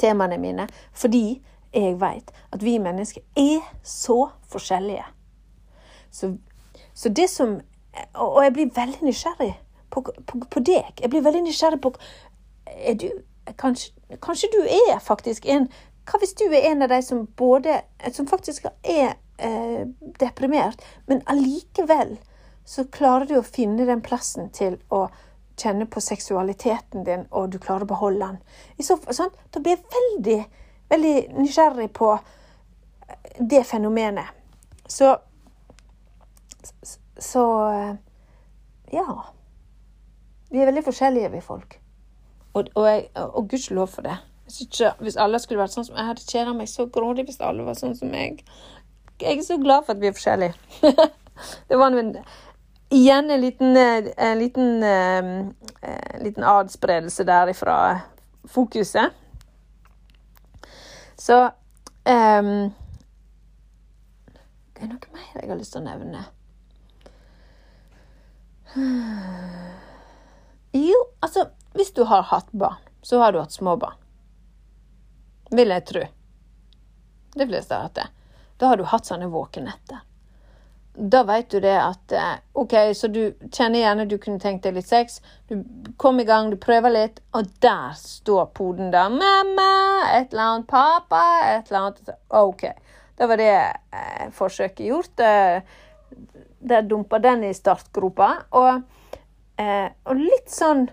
[0.00, 1.38] temaene mine, fordi
[1.74, 5.04] jeg vet at vi mennesker er så forskjellige.
[6.10, 6.36] Så,
[6.94, 7.60] så det som
[8.14, 9.52] Og jeg blir veldig nysgjerrig
[9.90, 11.00] på, på, på deg.
[11.00, 11.92] Jeg blir veldig nysgjerrig på
[12.66, 13.08] er du,
[13.58, 15.68] kanskje, kanskje du er faktisk en
[16.04, 17.80] hva hvis du er en av de som både
[18.12, 19.86] Som faktisk er eh,
[20.20, 22.18] deprimert, men allikevel
[22.64, 25.06] så klarer du å finne den plassen til å
[25.60, 28.38] kjenne på seksualiteten din, og du klarer å beholde den.
[28.80, 30.38] I så, sånn, da blir jeg veldig,
[30.94, 32.14] veldig nysgjerrig på
[33.38, 34.26] det fenomenet.
[34.86, 35.16] Så
[37.18, 37.44] Så
[38.92, 39.24] ja.
[40.50, 41.80] Vi er veldig forskjellige, vi folk.
[42.54, 44.16] Og, og, jeg, og gudskjelov for det.
[44.60, 47.64] Ikke, hvis alle skulle vært sånn som jeg hadde kjeda meg så grådig hvis alle
[47.66, 48.44] var sånn som meg.
[49.22, 50.54] Jeg er så glad for at vi er forskjellige.
[51.70, 52.12] det var en,
[52.94, 57.78] igjen en liten, en liten, en liten adspredelse der ifra
[58.52, 59.23] fokuset.
[61.24, 62.50] Så um,
[64.74, 66.24] Det er noe mer jeg har lyst til å nevne.
[70.74, 74.00] Jo, altså Hvis du har hatt barn, så har du hatt små barn
[75.54, 76.02] vil jeg tro.
[77.34, 78.06] De fleste har hatt det.
[78.58, 80.02] Da har du hatt sånne våkenetter.
[80.94, 84.76] Da vet du det at eh, OK, så du kjenner gjerne du kunne tenkt deg
[84.76, 85.18] litt sex.
[85.50, 85.64] Du
[85.98, 89.08] kom i gang, du prøver litt, og der står poden da.
[89.10, 90.68] 'Mamma!' Et eller annet.
[90.70, 92.12] 'Pappa!' Et eller annet.
[92.28, 92.68] OK.
[93.18, 95.18] Da var det eh, forsøket gjort.
[95.18, 95.62] Eh,
[96.64, 98.30] der dumpa den i startgropa.
[98.50, 98.82] Og,
[99.58, 100.86] eh, og litt sånn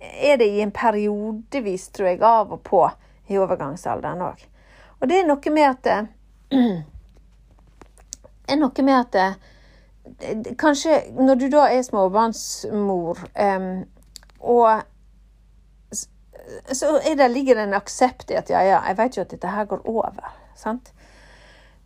[0.00, 2.86] er det i en periodevis, tror jeg, av og på
[3.30, 4.46] i overgangsalderen òg.
[5.00, 5.98] Og det er noe med at det
[8.50, 9.30] er noe med at det,
[10.58, 13.84] Kanskje når du da er småbarnsmor, um,
[14.40, 14.82] og
[16.72, 19.52] så det, ligger det en aksept i at ja, ja, jeg vet jo at dette
[19.54, 20.32] her går over.
[20.56, 20.92] sant?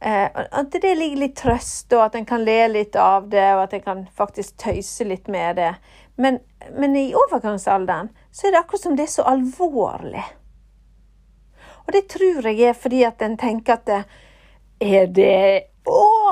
[0.00, 3.64] Eh, at det ligger litt trøst, og at en kan le litt av det, og
[3.66, 5.74] at en kan faktisk tøyse litt med det.
[6.16, 6.38] Men,
[6.76, 10.24] men i overgangsalderen så er det akkurat som det er så alvorlig.
[11.84, 14.04] Og det tror jeg er fordi at en tenker at det,
[14.80, 15.73] Er det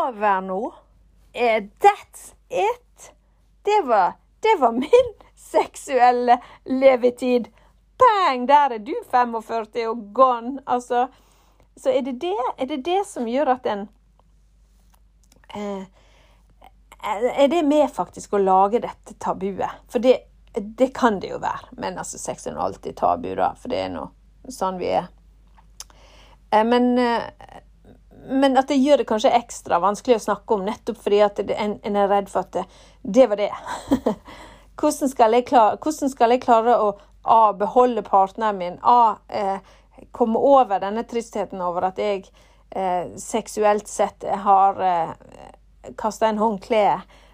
[0.09, 0.61] over nå?
[1.33, 3.12] Er that's it?
[3.62, 7.49] Det var, det var min seksuelle levetid.
[7.99, 10.62] Bang, der er du 45 og gone.
[10.67, 11.07] Altså,
[11.77, 13.88] så er det det, er det, det som gjør at en
[15.55, 15.85] eh,
[17.03, 19.81] Er det med faktisk å lage dette tabuet?
[19.91, 20.19] For det,
[20.55, 21.73] det kan det jo være.
[21.73, 23.55] Men altså, sex er alltid tabu, da.
[23.59, 24.09] For det er nå
[24.51, 25.09] sånn vi er.
[26.51, 27.62] Eh, men, eh,
[28.29, 31.79] men, at det gjør det kanskje ekstra vanskelig å snakke om, nettopp fordi at en,
[31.83, 32.65] en er redd for at det,
[33.03, 33.51] det var det.
[34.81, 37.53] hvordan, skal klare, hvordan, skal jeg klare, å A.
[37.55, 39.16] beholde partneren min, A.
[39.29, 39.59] Eh,
[40.11, 42.25] komme over denne tristheten over at jeg
[42.75, 45.12] eh, seksuelt sett har eh,
[45.99, 46.83] kasta en håndkle.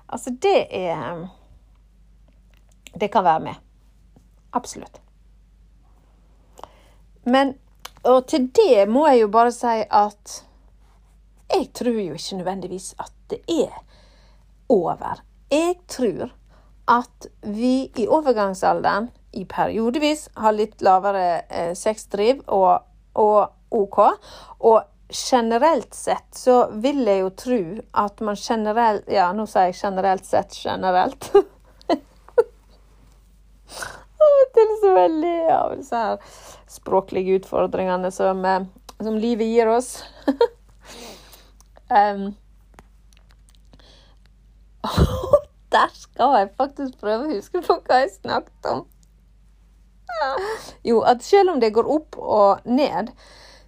[0.06, 1.28] Altså, det er
[2.98, 3.54] Det kan være med.
[4.52, 5.00] Absolutt.
[7.24, 7.54] Men
[8.04, 10.38] og til det må jeg jo bare si at
[11.48, 13.72] jeg tror jo ikke nødvendigvis at det er
[14.68, 15.22] over.
[15.50, 16.30] Jeg tror
[16.88, 22.84] at vi i overgangsalderen i periodevis har litt lavere eh, sexdriv og,
[23.14, 23.98] og OK.
[24.64, 27.60] Og generelt sett så vil jeg jo tro
[28.04, 31.30] at man generelt Ja, nå sier jeg generelt sett generelt.
[34.48, 36.16] Det er så veldig av disse her
[36.72, 38.64] språklige utfordringene som, eh,
[39.00, 40.00] som livet gir oss.
[41.90, 42.34] um,
[45.72, 48.86] Der skal jeg faktisk prøve å huske på hva jeg snakket om.
[50.82, 53.12] Jo, at selv om det går opp og ned,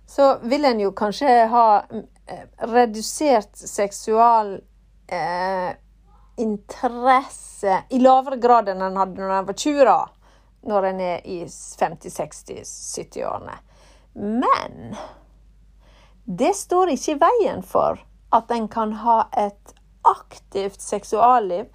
[0.09, 4.57] så vil en jo kanskje ha eh, redusert seksual
[5.07, 5.71] eh,
[6.41, 10.01] interesse i lavere grad enn en hadde når en var 20, da.
[10.71, 12.65] Når en er i 50-, 60-,
[12.97, 13.57] 70-årene.
[14.19, 14.97] Men
[16.25, 18.01] det står ikke i veien for
[18.33, 19.75] at en kan ha et
[20.07, 21.67] aktivt seksualliv,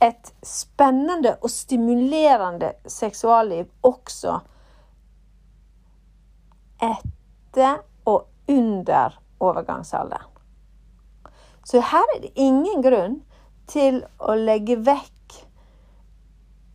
[0.00, 4.38] et spennende og stimulerende seksualliv også
[6.80, 10.30] etter og under overgangsalderen.
[11.64, 13.20] Så her er det ingen grunn
[13.70, 15.36] til å legge vekk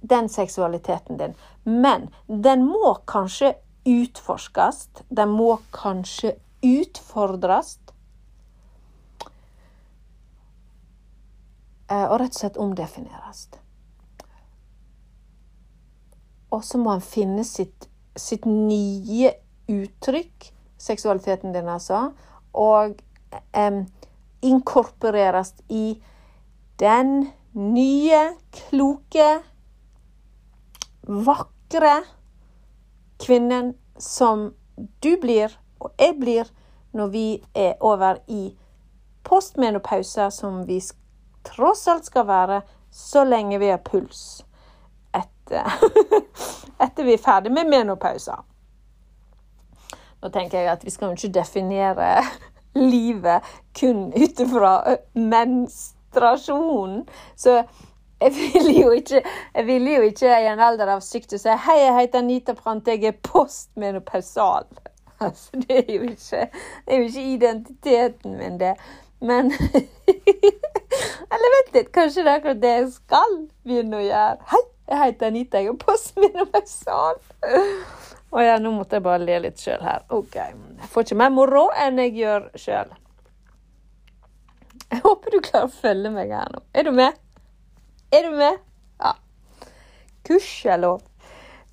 [0.06, 1.34] den seksualiteten din.
[1.64, 3.56] Men den må kanskje
[3.86, 4.88] utforskes.
[5.10, 7.80] Den må kanskje utfordres.
[11.90, 13.48] Og rett og slett omdefineres.
[16.54, 19.34] Og så må han finne sitt, sitt nye
[19.72, 22.12] uttrykk, seksualiteten din altså,
[22.56, 23.00] og
[23.58, 23.82] eh,
[24.46, 25.98] inkorporeres i
[26.80, 28.22] den nye,
[28.52, 29.30] kloke,
[31.06, 31.96] vakre
[33.22, 34.52] kvinnen som
[35.04, 36.52] du blir, og jeg blir,
[36.96, 38.50] når vi er over i
[39.26, 41.05] postmenopausa som vi skal
[41.46, 44.46] tross alt skal være så lenge vi har puls
[45.16, 45.72] etter,
[46.84, 48.42] etter vi er ferdig med menopausa.
[50.22, 52.12] Nå tenker jeg at vi skal jo ikke definere
[52.94, 53.46] livet
[53.80, 54.72] kun ut ifra
[55.14, 57.04] menstruasjonen.
[57.36, 57.62] Så
[58.22, 59.22] jeg ville jo ikke,
[59.56, 62.88] jeg ville jo ikke i en alder av sykt si hei, jeg heter Anita Prant,
[62.88, 64.68] jeg er postmenopausal.
[65.24, 66.42] Altså, det er jo ikke,
[66.86, 68.74] det er jo ikke identiteten min, det.
[69.20, 69.52] Men
[71.36, 74.38] Eller vent litt, kanskje det er akkurat det jeg skal begynne å gjøre.
[74.52, 74.62] Hei,
[74.92, 77.18] jeg heter Anita, jeg er postmenopausal.
[78.36, 80.06] Å ja, nå måtte jeg bare le litt sjøl her.
[80.14, 80.36] OK.
[80.38, 82.94] Jeg får ikke mer moro enn jeg gjør sjøl.
[84.92, 86.64] Jeg håper du klarer å følge meg her nå.
[86.76, 87.22] Er du med?
[88.14, 88.60] Er du med?
[89.02, 89.16] Ja.
[90.28, 91.02] Gudskjelov.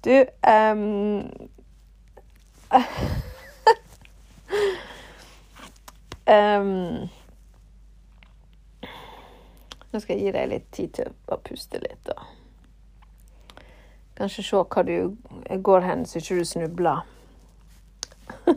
[0.02, 0.14] Du
[0.48, 1.22] um,
[6.26, 7.10] um
[9.92, 12.08] nå skal jeg gi deg litt tid til å puste litt.
[12.08, 12.20] og
[14.16, 15.16] Kanskje se hva du
[15.64, 16.98] går hen, så ikke du snubler.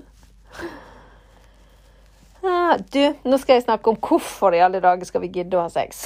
[2.43, 5.65] ah, du, nå skal jeg snakke om hvorfor i alle dager skal vi gidde å
[5.65, 6.05] ha sex.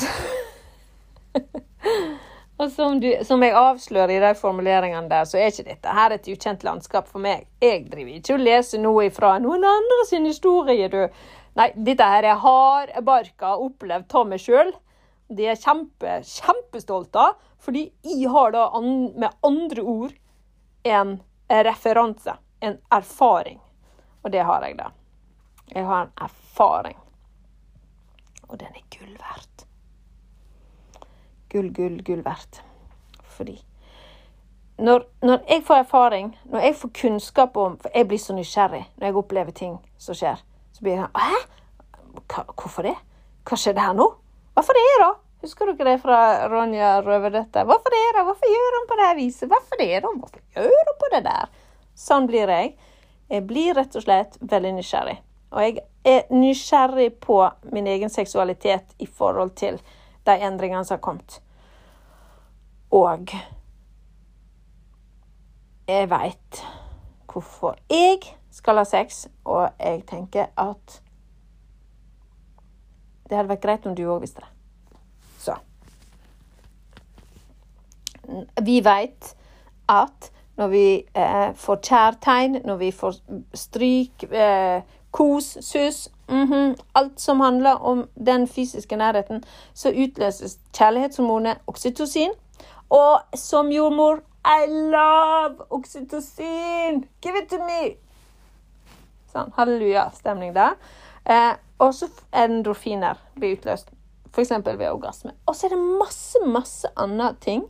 [2.60, 6.10] og som, du, som, jeg avslører i de formuleringene der, så er ikke dette her
[6.16, 7.46] et ukjent landskap for meg.
[7.62, 11.02] Jeg driver ikke og leser noe ifra noen andre sin historie, du.
[11.58, 14.72] Nei, dette her er hardbarka opplevd av meg sjøl.
[15.30, 20.16] Det er jeg kjempe, kjempestolt av, fordi jeg har da an, med andre ord
[20.90, 21.20] en
[21.50, 23.60] referanse, en erfaring.
[24.24, 24.90] Og det har jeg, da.
[25.76, 26.98] Jeg har en erfaring.
[28.50, 29.66] Og den er gull verdt.
[31.50, 32.64] Gull, gull, gull verdt.
[33.24, 33.60] Fordi
[34.80, 38.86] når, når, jeg får erfaring, når jeg får kunnskap om For jeg blir så nysgjerrig
[38.98, 40.40] når jeg opplever ting som skjer.
[40.72, 42.46] Så blir jeg sånn Hæ?
[42.56, 42.96] Hvorfor det?
[43.44, 44.08] Hva skjedde her nå?
[44.60, 45.14] Hvorfor det, da?
[45.42, 47.64] Husker dere det fra Ronja Røverdøtter?
[47.64, 48.24] Hvorfor det, da?
[48.28, 49.48] Hvorfor gjør hun på det viset?
[49.48, 50.10] Hvorfor det, da?
[50.20, 51.46] Hvorfor gjør hun på det der?
[51.96, 52.74] Sånn blir jeg.
[53.32, 55.16] Jeg blir rett og slett veldig nysgjerrig.
[55.56, 55.80] Og jeg
[56.12, 57.40] er nysgjerrig på
[57.72, 59.80] min egen seksualitet i forhold til
[60.28, 61.40] de endringene som har kommet.
[62.92, 63.32] Og
[65.88, 66.66] jeg veit
[67.32, 71.00] hvorfor jeg skal ha sex, og jeg tenker at
[73.30, 74.50] det hadde vært greit om du òg visste det.
[75.40, 75.56] Så
[78.62, 79.36] Vi veit
[79.90, 83.16] at når vi eh, får kjærtegn, når vi får
[83.54, 90.60] stryk, eh, kos, sus mm -hmm, Alt som handler om den fysiske nærheten, så utløses
[90.74, 92.30] kjærlighetshormonet oksytocin.
[92.90, 97.06] Og som jordmor I love oksytocin!
[97.22, 97.96] Give it to me!
[99.34, 99.52] Sånn.
[99.58, 100.70] Halleluja-stemning der.
[101.26, 103.92] Eh, og så endorfiner blir utløst
[104.30, 104.52] F.eks.
[104.66, 105.32] ved orgasme.
[105.46, 107.64] Og så er det masse, masse andre ting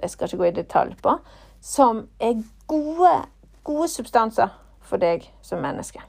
[0.00, 1.12] jeg skal ikke gå i detalj på,
[1.60, 3.12] som er gode,
[3.64, 4.48] gode substanser
[4.80, 6.00] for deg som menneske.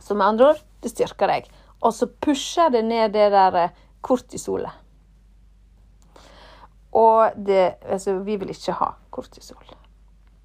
[0.00, 1.50] Så med andre ord, det styrker deg.
[1.80, 4.72] Og så pusher det ned det der eh, kortisolet.
[6.92, 9.76] Og det Altså, vi vil ikke ha kortisol.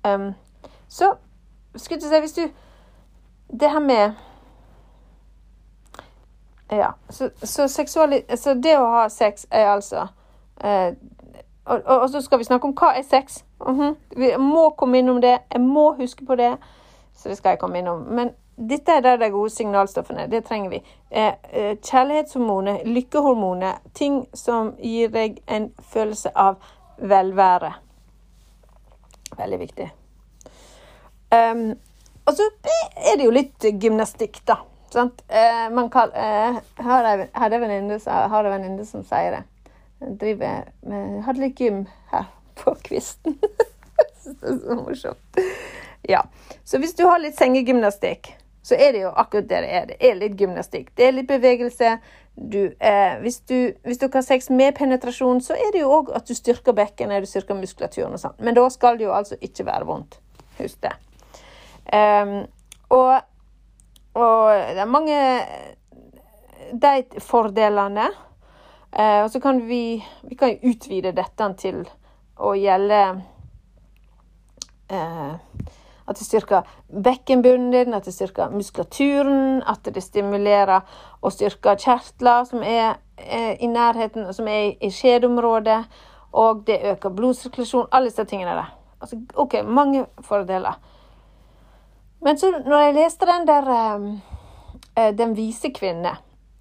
[0.05, 0.33] Um,
[0.87, 1.15] så
[1.75, 2.41] skulle jeg si Hvis du
[3.59, 4.13] Det her med
[6.69, 6.93] ja.
[7.09, 10.07] Så, så, så, det å ha sex er altså
[10.63, 10.93] Eh,
[11.65, 13.43] og, og, og, så skal vi snakke om hva er sex.
[13.67, 13.95] Mm -hmm.
[14.15, 15.39] Vi må komme innom det.
[15.51, 16.57] Jeg må huske på det.
[17.15, 17.99] Så det skal jeg komme innom.
[17.99, 18.29] Men
[18.69, 20.27] dette er der de gode signalstoffene.
[20.27, 20.83] Det trenger vi.
[21.11, 21.33] Eh,
[21.81, 23.75] kjærlighetshormonet, lykkehormonet.
[23.93, 26.55] ting som gir deg en følelse av
[26.97, 27.73] velvære.
[29.37, 29.91] Veldig viktig.
[31.31, 31.73] Um,
[32.25, 32.43] og så
[32.95, 34.55] er det jo litt gymnastikk, da.
[34.95, 35.25] Sant?
[35.27, 37.27] Eh, man kan, eh, har en
[37.65, 37.99] venninne
[38.87, 39.43] som sier det
[39.99, 42.25] driver med Hadde litt gym her
[42.55, 43.37] på kvisten.
[44.23, 45.39] så morsomt.
[46.01, 46.23] Ja.
[46.63, 48.35] Så hvis du har litt sengegymnastikk,
[48.65, 49.85] så er det jo akkurat det det er.
[49.89, 50.91] Det er litt gymnastikk.
[50.97, 51.97] Det er litt bevegelse.
[52.35, 56.11] Du, eh, hvis, du, hvis du har sex med penetrasjon, så er det jo òg
[56.15, 58.35] at du styrker bekkenet, du styrker muskulaturen og sånn.
[58.39, 60.19] Men da skal det jo altså ikke være vondt.
[60.59, 60.95] Husk det.
[61.93, 62.41] Um,
[62.89, 63.21] og,
[64.15, 65.19] og det er mange
[66.71, 68.09] de fordelene
[68.99, 71.81] Eh, og så kan vi, vi kan utvide dette til
[72.39, 72.99] å gjelde
[74.87, 75.33] eh,
[76.05, 80.85] At det styrker bekkenbunnen din, at det styrker muskulaturen, at det stimulerer
[81.19, 85.79] og styrker kjertler som er, er i nærheten, som er i skjedeområdet,
[86.31, 87.89] og det øker blodsirkulasjon.
[87.91, 88.69] Alle disse tingene der.
[89.01, 90.77] Altså, OK, mange fordeler.
[92.25, 93.67] Men så når jeg leste den der
[94.95, 96.15] eh, 'Den vise kvinne',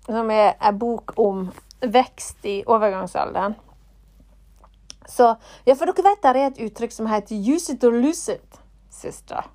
[0.06, 3.54] som er en bok om vekst i overgangsalderen.
[5.08, 5.34] Så,
[5.66, 8.60] ja, for dere vet det er et uttrykk som heter 'use it or lose it',
[8.90, 9.48] sister.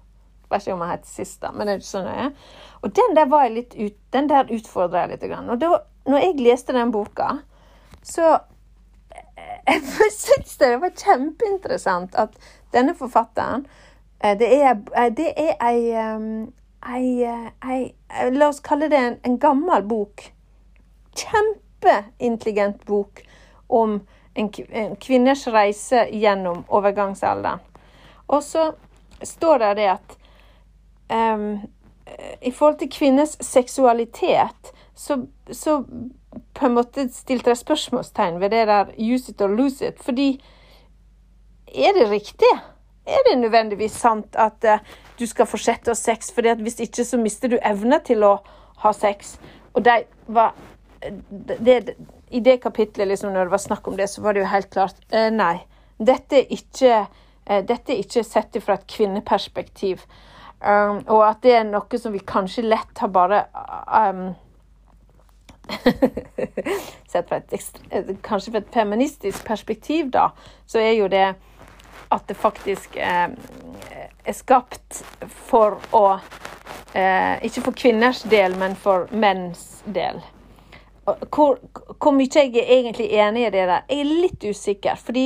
[0.50, 2.32] Vet ikke om jeg heter sister, men det er ikke så nøye.
[2.82, 5.24] Og den der var jeg litt ut, den der utfordra jeg litt.
[5.50, 7.28] Og da når jeg leste den boka,
[8.04, 8.40] så
[9.68, 12.34] jeg syntes det var kjempeinteressant at
[12.74, 13.89] denne forfatteren eh,
[14.22, 15.94] Det er, eh, det er ei,
[16.96, 17.26] ei,
[17.64, 20.26] ei, La oss kalle det en, en gammel bok.
[21.16, 23.24] Kjempeintelligent bok
[23.68, 24.00] om
[24.34, 24.50] en,
[25.00, 27.64] kvinners reise gjennom overgangsalderen.
[28.28, 28.72] Og så
[29.24, 30.18] står det det at
[31.10, 31.60] um,
[32.42, 35.80] i forhold til kvinners seksualitet, så, så
[36.54, 40.04] på en måte stilte jeg spørsmålstegn ved det der use it or lose it.
[40.04, 40.42] Fordi
[41.68, 42.52] er det riktig?
[43.10, 44.80] Er det nødvendigvis sant at uh,
[45.20, 46.32] du skal fortsette å ha sex?
[46.36, 48.38] for hvis ikke, så mister du evne til å
[48.84, 49.38] ha sex.
[49.74, 50.54] Og de var
[51.60, 51.96] det,
[52.30, 54.70] I det kapitlet, liksom, når det var snakk om det, så var det jo helt
[54.70, 55.62] klart eh, Nei.
[56.00, 57.08] Dette er ikke,
[57.46, 60.06] eh, dette er ikke sett fra et kvinneperspektiv.
[60.60, 63.46] Um, og at det er noe som vi kanskje lett har bare
[63.88, 64.34] um,
[67.08, 70.34] Sett fra et ekstra kanskje fra et feministisk perspektiv, da,
[70.68, 71.30] så er jo det
[72.10, 73.30] at det faktisk eh,
[74.24, 75.04] er skapt
[75.50, 76.04] for å
[76.94, 80.22] eh, Ikke for kvinners del, men for menns del
[81.30, 81.60] hvor,
[82.00, 85.00] hvor, mye jeg er egentlig enig i det der, jeg er litt usikker.
[85.00, 85.26] Fordi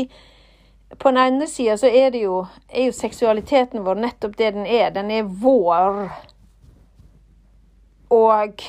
[0.98, 4.92] på den ene sida så er jo, er jo seksualiteten vår nettopp det den er.
[4.96, 6.06] Den er vår.
[8.14, 8.66] Og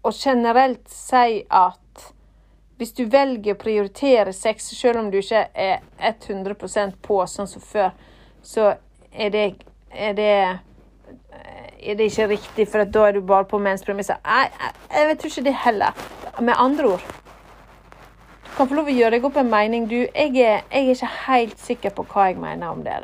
[0.00, 1.80] å generelt si at
[2.80, 7.60] hvis du velger å prioritere sex, selv om du ikke er 100% på sånn som
[7.60, 7.90] før,
[8.40, 8.70] så
[9.12, 9.42] er det,
[9.92, 10.32] er det
[11.80, 13.84] er det ikke riktig, for da er du bare på menns.
[13.84, 16.04] Jeg, jeg, jeg, tror ikke det heller.
[16.40, 17.02] Med andre ord
[18.44, 19.98] Du kan få lov å gjøre deg opp en mening, du.
[20.04, 22.96] Jeg er, jeg er ikke helt sikker på hva jeg mener om det.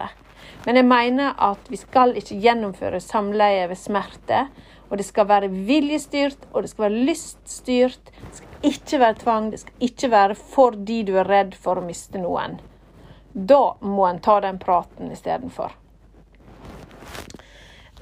[0.65, 4.47] Men jeg mener at vi skal ikke gjennomføre samleie ved smerte.
[4.91, 8.13] Og det skal være viljestyrt, og det skal være lyststyrt.
[8.13, 9.51] Det skal ikke være tvang.
[9.53, 12.59] Det skal ikke være fordi du er redd for å miste noen.
[13.33, 15.75] Da må en ta den praten istedenfor.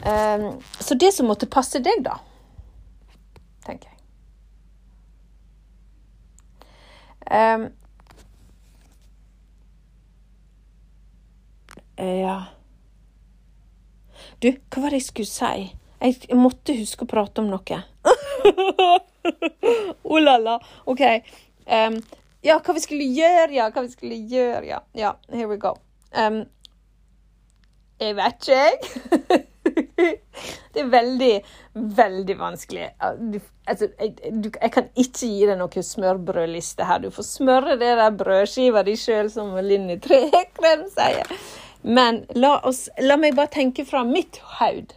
[0.04, 2.18] Um, så det som måtte passe deg, da,
[3.64, 4.00] tenker jeg.
[7.24, 7.70] Um,
[11.96, 12.34] ja
[14.42, 15.62] Du, hva var det jeg skulle si?
[16.04, 17.80] Jeg måtte huske å prate om noe.
[20.10, 20.58] oh la la.
[20.84, 21.02] OK.
[21.66, 21.98] Um,
[22.44, 23.70] ja, hva vi skulle gjøre, ja.
[23.72, 24.82] Hva vi skulle gjøre, ja.
[24.92, 25.74] Ja, here we go.
[26.12, 26.44] Um,
[28.02, 29.44] jeg vet ikke, jeg.
[30.74, 31.32] det er veldig,
[31.74, 32.88] veldig vanskelig.
[33.32, 37.04] Du, altså, jeg, du, jeg, kan ikke gi deg noen smørbrødliste her.
[37.04, 41.32] Du får smøre det der brødskiva di sjøl, som Linni Trekrem sier.
[41.84, 44.94] Men la, oss, la meg bare tenke fra mitt haud.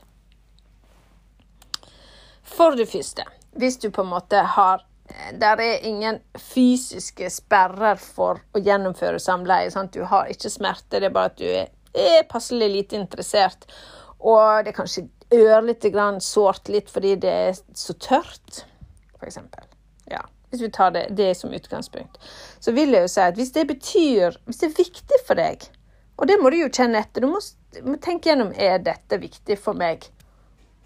[2.47, 4.85] For det første, hvis du på en måte har
[5.39, 9.69] der er ingen fysiske sperrer for å gjennomføre samleie.
[9.71, 9.93] Sant?
[9.95, 11.69] Du har ikke smerte, det er bare at du er,
[12.29, 13.63] passelig lite interessert.
[14.19, 18.65] Og det er kanskje ørlite grann sårt litt fordi det er så tørt,
[19.17, 19.39] f.eks.
[20.11, 20.21] Ja.
[20.49, 22.19] hvis vi tar det, det som utgangspunkt,
[22.59, 25.65] så vil jeg jo si at hvis det betyr Hvis det er viktig for deg,
[26.17, 27.41] og det må du jo kjenne etter, du må,
[27.85, 30.07] må tenke gjennom er dette viktig for meg.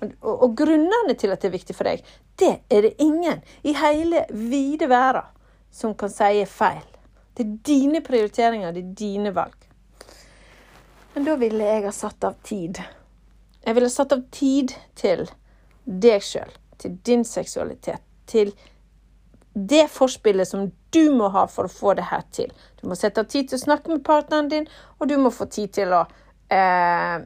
[0.01, 2.01] Og, og, grunnene til at det er viktig for deg,
[2.41, 5.27] det er det ingen i hele vide verden
[5.71, 6.81] som kan si er feil.
[7.37, 9.67] Det er dine prioriteringer, det er dine valg.
[11.13, 12.81] Men da ville jeg ha satt av tid.
[13.61, 15.27] Jeg ville ha satt av tid til
[15.85, 18.53] deg sjøl, til din seksualitet, til
[19.53, 22.51] det forspillet som du må ha for å få det her til.
[22.79, 24.67] Du må sette av tid til å snakke med partneren din,
[24.99, 26.05] og du må få tid til å
[26.51, 27.23] eh,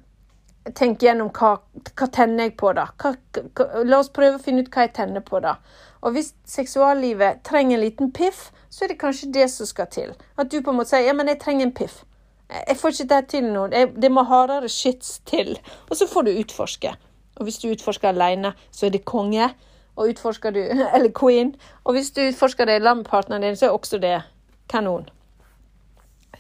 [0.74, 1.58] tenke gjennom hva,
[1.94, 2.88] hva tenner jeg på da.
[3.02, 3.14] Hva,
[3.58, 5.58] hva, la oss prøve å finne ut hva jeg tenner på da.
[6.06, 10.14] Og hvis seksuallivet trenger en liten piff, så er det kanskje det som skal til.
[10.38, 12.04] At du på en måte sier ja, men jeg trenger en piff.
[12.50, 13.68] Jeg får ikke det til nå.
[13.74, 15.56] Det må hardere shits til.
[15.90, 16.92] Og så får du utforske.
[17.36, 19.50] Og hvis du utforsker alene, så er det konge
[19.96, 20.60] og utforsker du
[20.96, 21.56] Eller queen.
[21.84, 24.22] Og hvis du utforsker det sammen med partneren din, så er også det
[24.70, 25.10] kanon.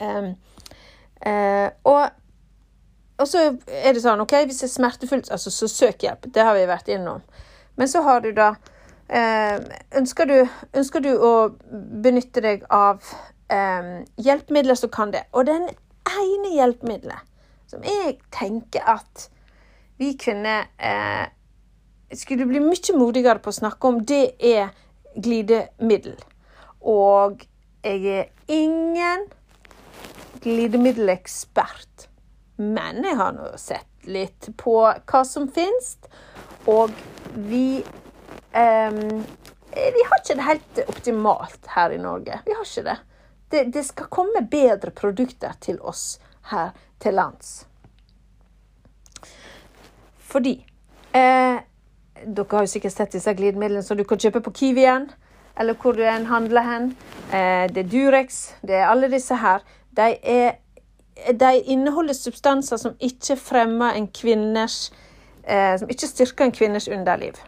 [0.01, 0.35] Um,
[1.25, 2.09] uh, og,
[3.17, 6.27] og, så er det sånn, OK, hvis det er smertefullt, altså, så søk hjelp.
[6.35, 7.23] Det har vi vært innom.
[7.79, 8.53] Men så har du da
[9.07, 9.59] eh,
[9.95, 11.33] ønsker, du, ønsker, du, å
[12.03, 13.03] benytte deg av
[13.51, 15.25] eh, hjelpemidler som kan det?
[15.35, 15.69] Og den
[16.11, 17.31] ene hjelpemiddelet
[17.71, 19.27] som jeg tenker at
[19.99, 21.27] vi kvinner eh,
[22.15, 24.73] skulle bli mye modigere på å snakke om, det er
[25.15, 26.17] glidemiddel.
[26.85, 27.45] Og
[27.85, 29.25] jeg er ingen
[30.43, 32.09] glidemiddelekspert.
[32.55, 35.95] Men jeg har nå sett litt på hva som finnes,
[36.71, 36.93] og
[37.35, 37.81] vi
[38.55, 39.23] um,
[39.75, 42.39] Vi har ikke det helt optimalt her i Norge.
[42.45, 42.97] Vi har ikke det.
[43.51, 46.15] Det, det skal komme bedre produkter til oss
[46.49, 46.71] her
[47.03, 47.65] til lands.
[50.35, 50.55] Fordi
[51.11, 51.59] eh,
[52.25, 55.09] dere har jo sikkert sett disse glidemidlene som du kan kjøpe på Kiwien,
[55.59, 56.89] eller hvor du handler hen.
[57.29, 59.63] Eh, det er Durex, det er alle disse her.
[59.95, 60.57] De, er,
[61.15, 64.91] de inneholder substanser som ikke fremmer en kvinners
[65.43, 67.39] eh, Som ikke styrker en kvinners underliv.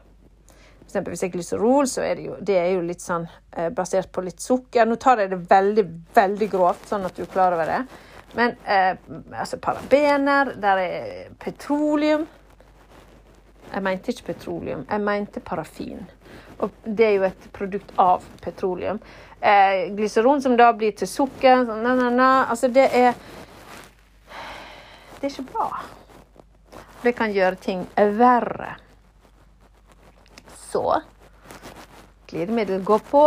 [0.78, 3.28] For eksempel hvis det er glyserol, så er det jo, det er jo litt sånn
[3.28, 4.88] eh, basert på litt sukker.
[4.88, 7.82] Nå tar jeg det veldig, veldig grovt, sånn at du er klar over det.
[8.40, 8.94] Men eh,
[9.36, 12.28] altså parabener, der er petroleum
[13.74, 16.06] jeg mente ikke petroleum, jeg mente parafin.
[16.60, 19.00] Og det er jo et produkt av petroleum.
[19.42, 22.30] Eh, glyseron som da blir til sukker sånn, na, na, na.
[22.50, 23.12] Altså, det er
[25.20, 25.68] Det er ikke bra.
[27.04, 28.76] Det kan gjøre ting verre.
[30.70, 31.02] Så
[32.28, 33.24] glidemiddel gå på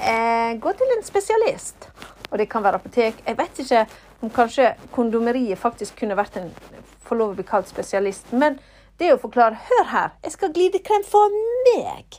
[0.00, 1.88] eh, Gå til en spesialist.
[2.30, 3.22] Og det kan være apotek.
[3.26, 3.86] Jeg vet ikke
[4.22, 6.52] om kanskje kondomeriet faktisk kunne vært en
[7.02, 8.32] få lov å bli kalt spesialist.
[8.32, 8.58] men
[8.98, 11.32] det å forklare Hør her, jeg skal ha glidekrem for
[11.66, 12.18] meg.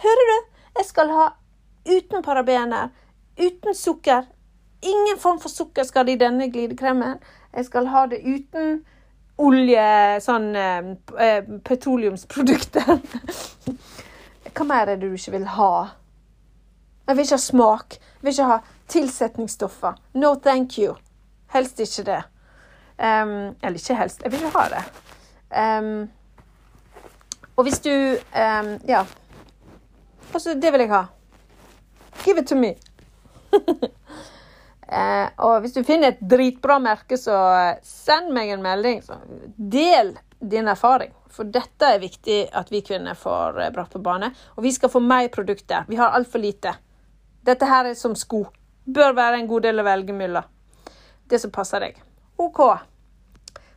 [0.00, 0.36] Hører du?
[0.78, 1.26] Jeg skal ha
[1.88, 2.88] uten parabener,
[3.36, 4.24] uten sukker.
[4.80, 7.18] Ingen form for sukker skal det i denne glidekremen.
[7.56, 8.80] Jeg skal ha det uten
[9.40, 13.00] olje, sånn eh, eh petroleumsprodukter.
[14.54, 15.72] Hva mer er det du ikke vil ha?
[17.06, 17.96] Jeg vil ikke ha smak.
[17.98, 18.58] Jeg vil ikke ha
[18.90, 19.96] tilsetningsstoffer.
[20.14, 20.94] No thank you.
[21.54, 22.22] Helst ikke det.
[23.00, 24.22] Um, eller ikke helst.
[24.22, 24.84] Jeg vil ikke ha det.
[25.50, 26.10] Um,
[27.56, 29.04] og hvis du um, Ja.
[30.34, 31.04] Altså, det vil jeg ha.
[32.24, 32.74] Give it to me.
[34.90, 37.36] uh, og hvis du finner et dritbra merke, så
[37.86, 39.00] send meg en melding.
[39.06, 39.18] Så
[39.56, 41.14] del din erfaring.
[41.30, 44.32] For dette er viktig at vi kvinner får uh, brakt på bane.
[44.56, 45.86] Og vi skal få mer produkter.
[45.88, 46.74] Vi har altfor lite.
[47.46, 48.44] Dette her er som sko.
[48.84, 50.46] Bør være en god del å velge mellom.
[51.30, 52.00] Det som passer deg.
[52.40, 52.60] OK.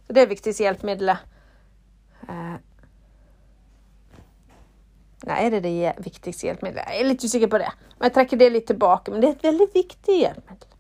[0.07, 1.29] Så det er viktigste hjelpemiddelet.
[2.27, 2.55] Eh,
[5.27, 6.89] nei, er det det viktigste hjelpemiddelet?
[6.89, 7.71] Jeg er litt usikker på det.
[7.97, 9.13] Men jeg trekker det litt tilbake.
[9.13, 10.72] Men det er et veldig viktig hjelpemiddel.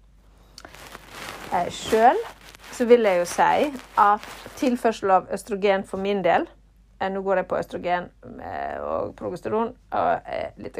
[1.53, 2.17] Eh, Sjøl
[2.73, 3.65] så vil jeg jo si
[4.01, 4.27] at
[4.57, 6.47] tilførsel av østrogen for min del
[6.97, 8.07] eh, Nå går jeg på østrogen
[8.81, 10.31] og progesteron og
[10.63, 10.79] litt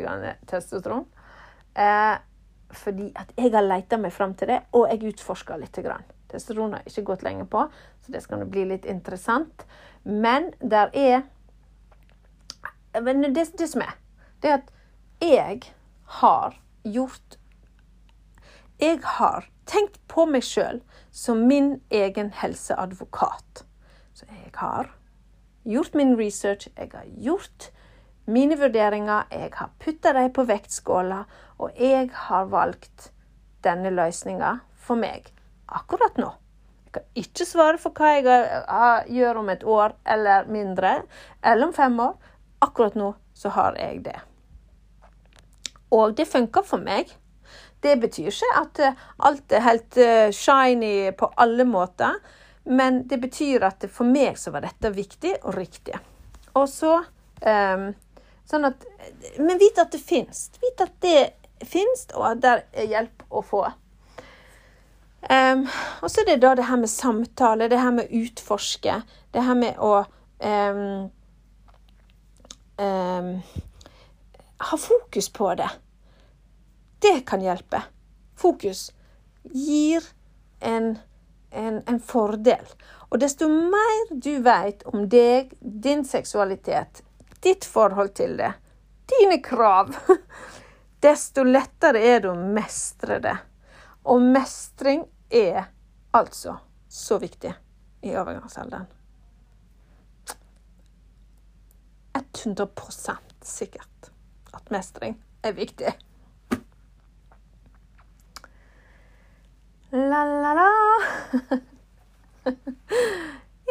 [0.50, 1.06] testosteron.
[2.74, 5.78] Fordi at jeg har leita meg fram til det, og jeg utforsker litt.
[5.86, 6.06] Grann.
[6.32, 7.68] Testosteron har ikke gått lenge på,
[8.02, 9.66] så det skal nå bli litt interessant.
[10.04, 11.22] Men der er
[13.04, 13.96] Men det, det som er,
[14.42, 14.74] det er at
[15.22, 15.62] jeg
[16.22, 17.38] har gjort
[18.84, 20.82] Jeg har tenkt på meg sjøl
[21.16, 23.64] som min egen helseadvokat.
[24.12, 24.90] Så jeg har
[25.64, 27.70] gjort min research, jeg har gjort
[28.26, 31.24] mine vurderinger, jeg har putta dem på vektskåla,
[31.64, 33.14] og jeg har valgt
[33.64, 35.32] denne løsninga for meg
[35.74, 36.32] akkurat nå
[36.84, 40.92] Jeg kan ikke svare for hva jeg gjør om et år eller mindre,
[41.42, 42.14] eller om fem år.
[42.62, 44.20] Akkurat nå så har jeg det.
[45.90, 47.10] Og det funker for meg.
[47.84, 52.16] Det betyr ikke at eh, alt er helt eh, shiny på alle måter,
[52.64, 56.00] men det betyr at for meg så var dette viktig og riktig.
[56.56, 56.96] Og så
[57.44, 57.92] um,
[58.44, 58.84] Sånn at
[59.40, 60.50] Men vit at det fins.
[60.62, 63.64] Vit at det fins, og at der er hjelp å få.
[65.24, 65.64] Um,
[66.04, 68.98] og så er det da det her med samtale, det her med å utforske,
[69.32, 69.94] det her med å
[70.44, 71.06] um,
[72.84, 73.30] um,
[74.68, 75.70] ha fokus på det.
[77.04, 77.82] Det kan hjelpe.
[78.40, 78.88] Fokus
[79.44, 80.06] gir
[80.60, 80.94] en,
[81.52, 82.64] en, en fordel.
[83.12, 87.04] Og desto mer du vet om deg, din seksualitet,
[87.44, 88.54] ditt forhold til det,
[89.12, 89.92] dine krav,
[91.06, 93.36] desto lettere er det å mestre det.
[94.08, 95.68] Og mestring er
[96.16, 96.56] altså
[96.88, 97.52] så viktig
[98.04, 98.88] i overgangsalderen.
[102.46, 104.12] 100% sikkert
[104.54, 105.94] at mestring er viktig.
[109.94, 110.72] La-la-la.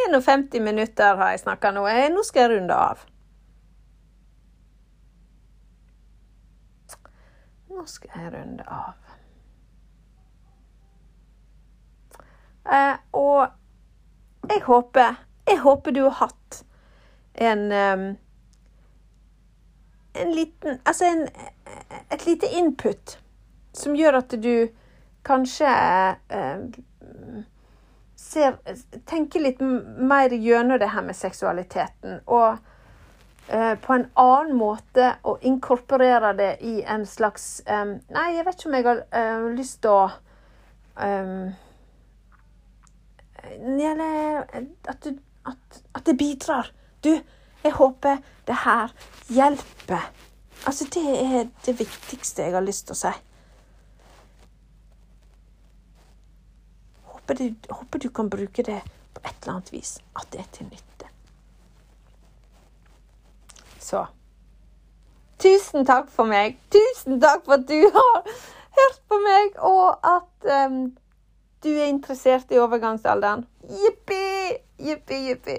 [0.06, 1.82] 51 minutter har jeg snakka nå.
[2.14, 3.00] Nå skal jeg runde av.
[7.72, 9.00] Nå skal jeg runde av.
[12.70, 13.48] Eh, og
[14.46, 15.16] jeg håper
[15.50, 16.60] Jeg håper du har hatt
[17.34, 18.04] en um,
[20.14, 21.24] En liten Altså en,
[22.14, 23.18] et lite input
[23.74, 24.68] som gjør at du
[25.22, 25.70] kanskje
[26.28, 26.58] eh,
[28.16, 28.58] ser,
[29.06, 32.20] tenker litt mer gjennom det her med seksualiteten.
[32.26, 32.56] Og
[33.48, 38.58] eh, på en annen måte å inkorporere det i en slags um, Nei, jeg vet
[38.58, 40.04] ikke om jeg har uh, lyst til å
[43.42, 44.44] Eller
[44.88, 45.16] at, du,
[45.48, 46.68] at, at det bidrar.
[47.02, 47.16] Du,
[47.64, 48.92] jeg håper det her
[49.32, 50.04] hjelper.
[50.66, 53.12] Altså, det er det viktigste jeg har lyst til å si.
[57.22, 58.82] Håper du, håper du kan bruke det
[59.14, 59.98] på et eller annet vis.
[60.16, 61.06] At det er til nytte.
[63.78, 64.06] Så
[65.42, 66.58] Tusen takk for meg.
[66.70, 68.20] Tusen takk for at du har
[68.78, 70.92] hørt på meg, og at um,
[71.64, 73.42] du er interessert i overgangsalderen.
[73.66, 75.58] Jippi, jippi, jippi.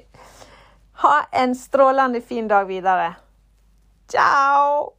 [1.03, 3.13] Ha en strålende fin dag videre.
[4.07, 4.93] Ciao!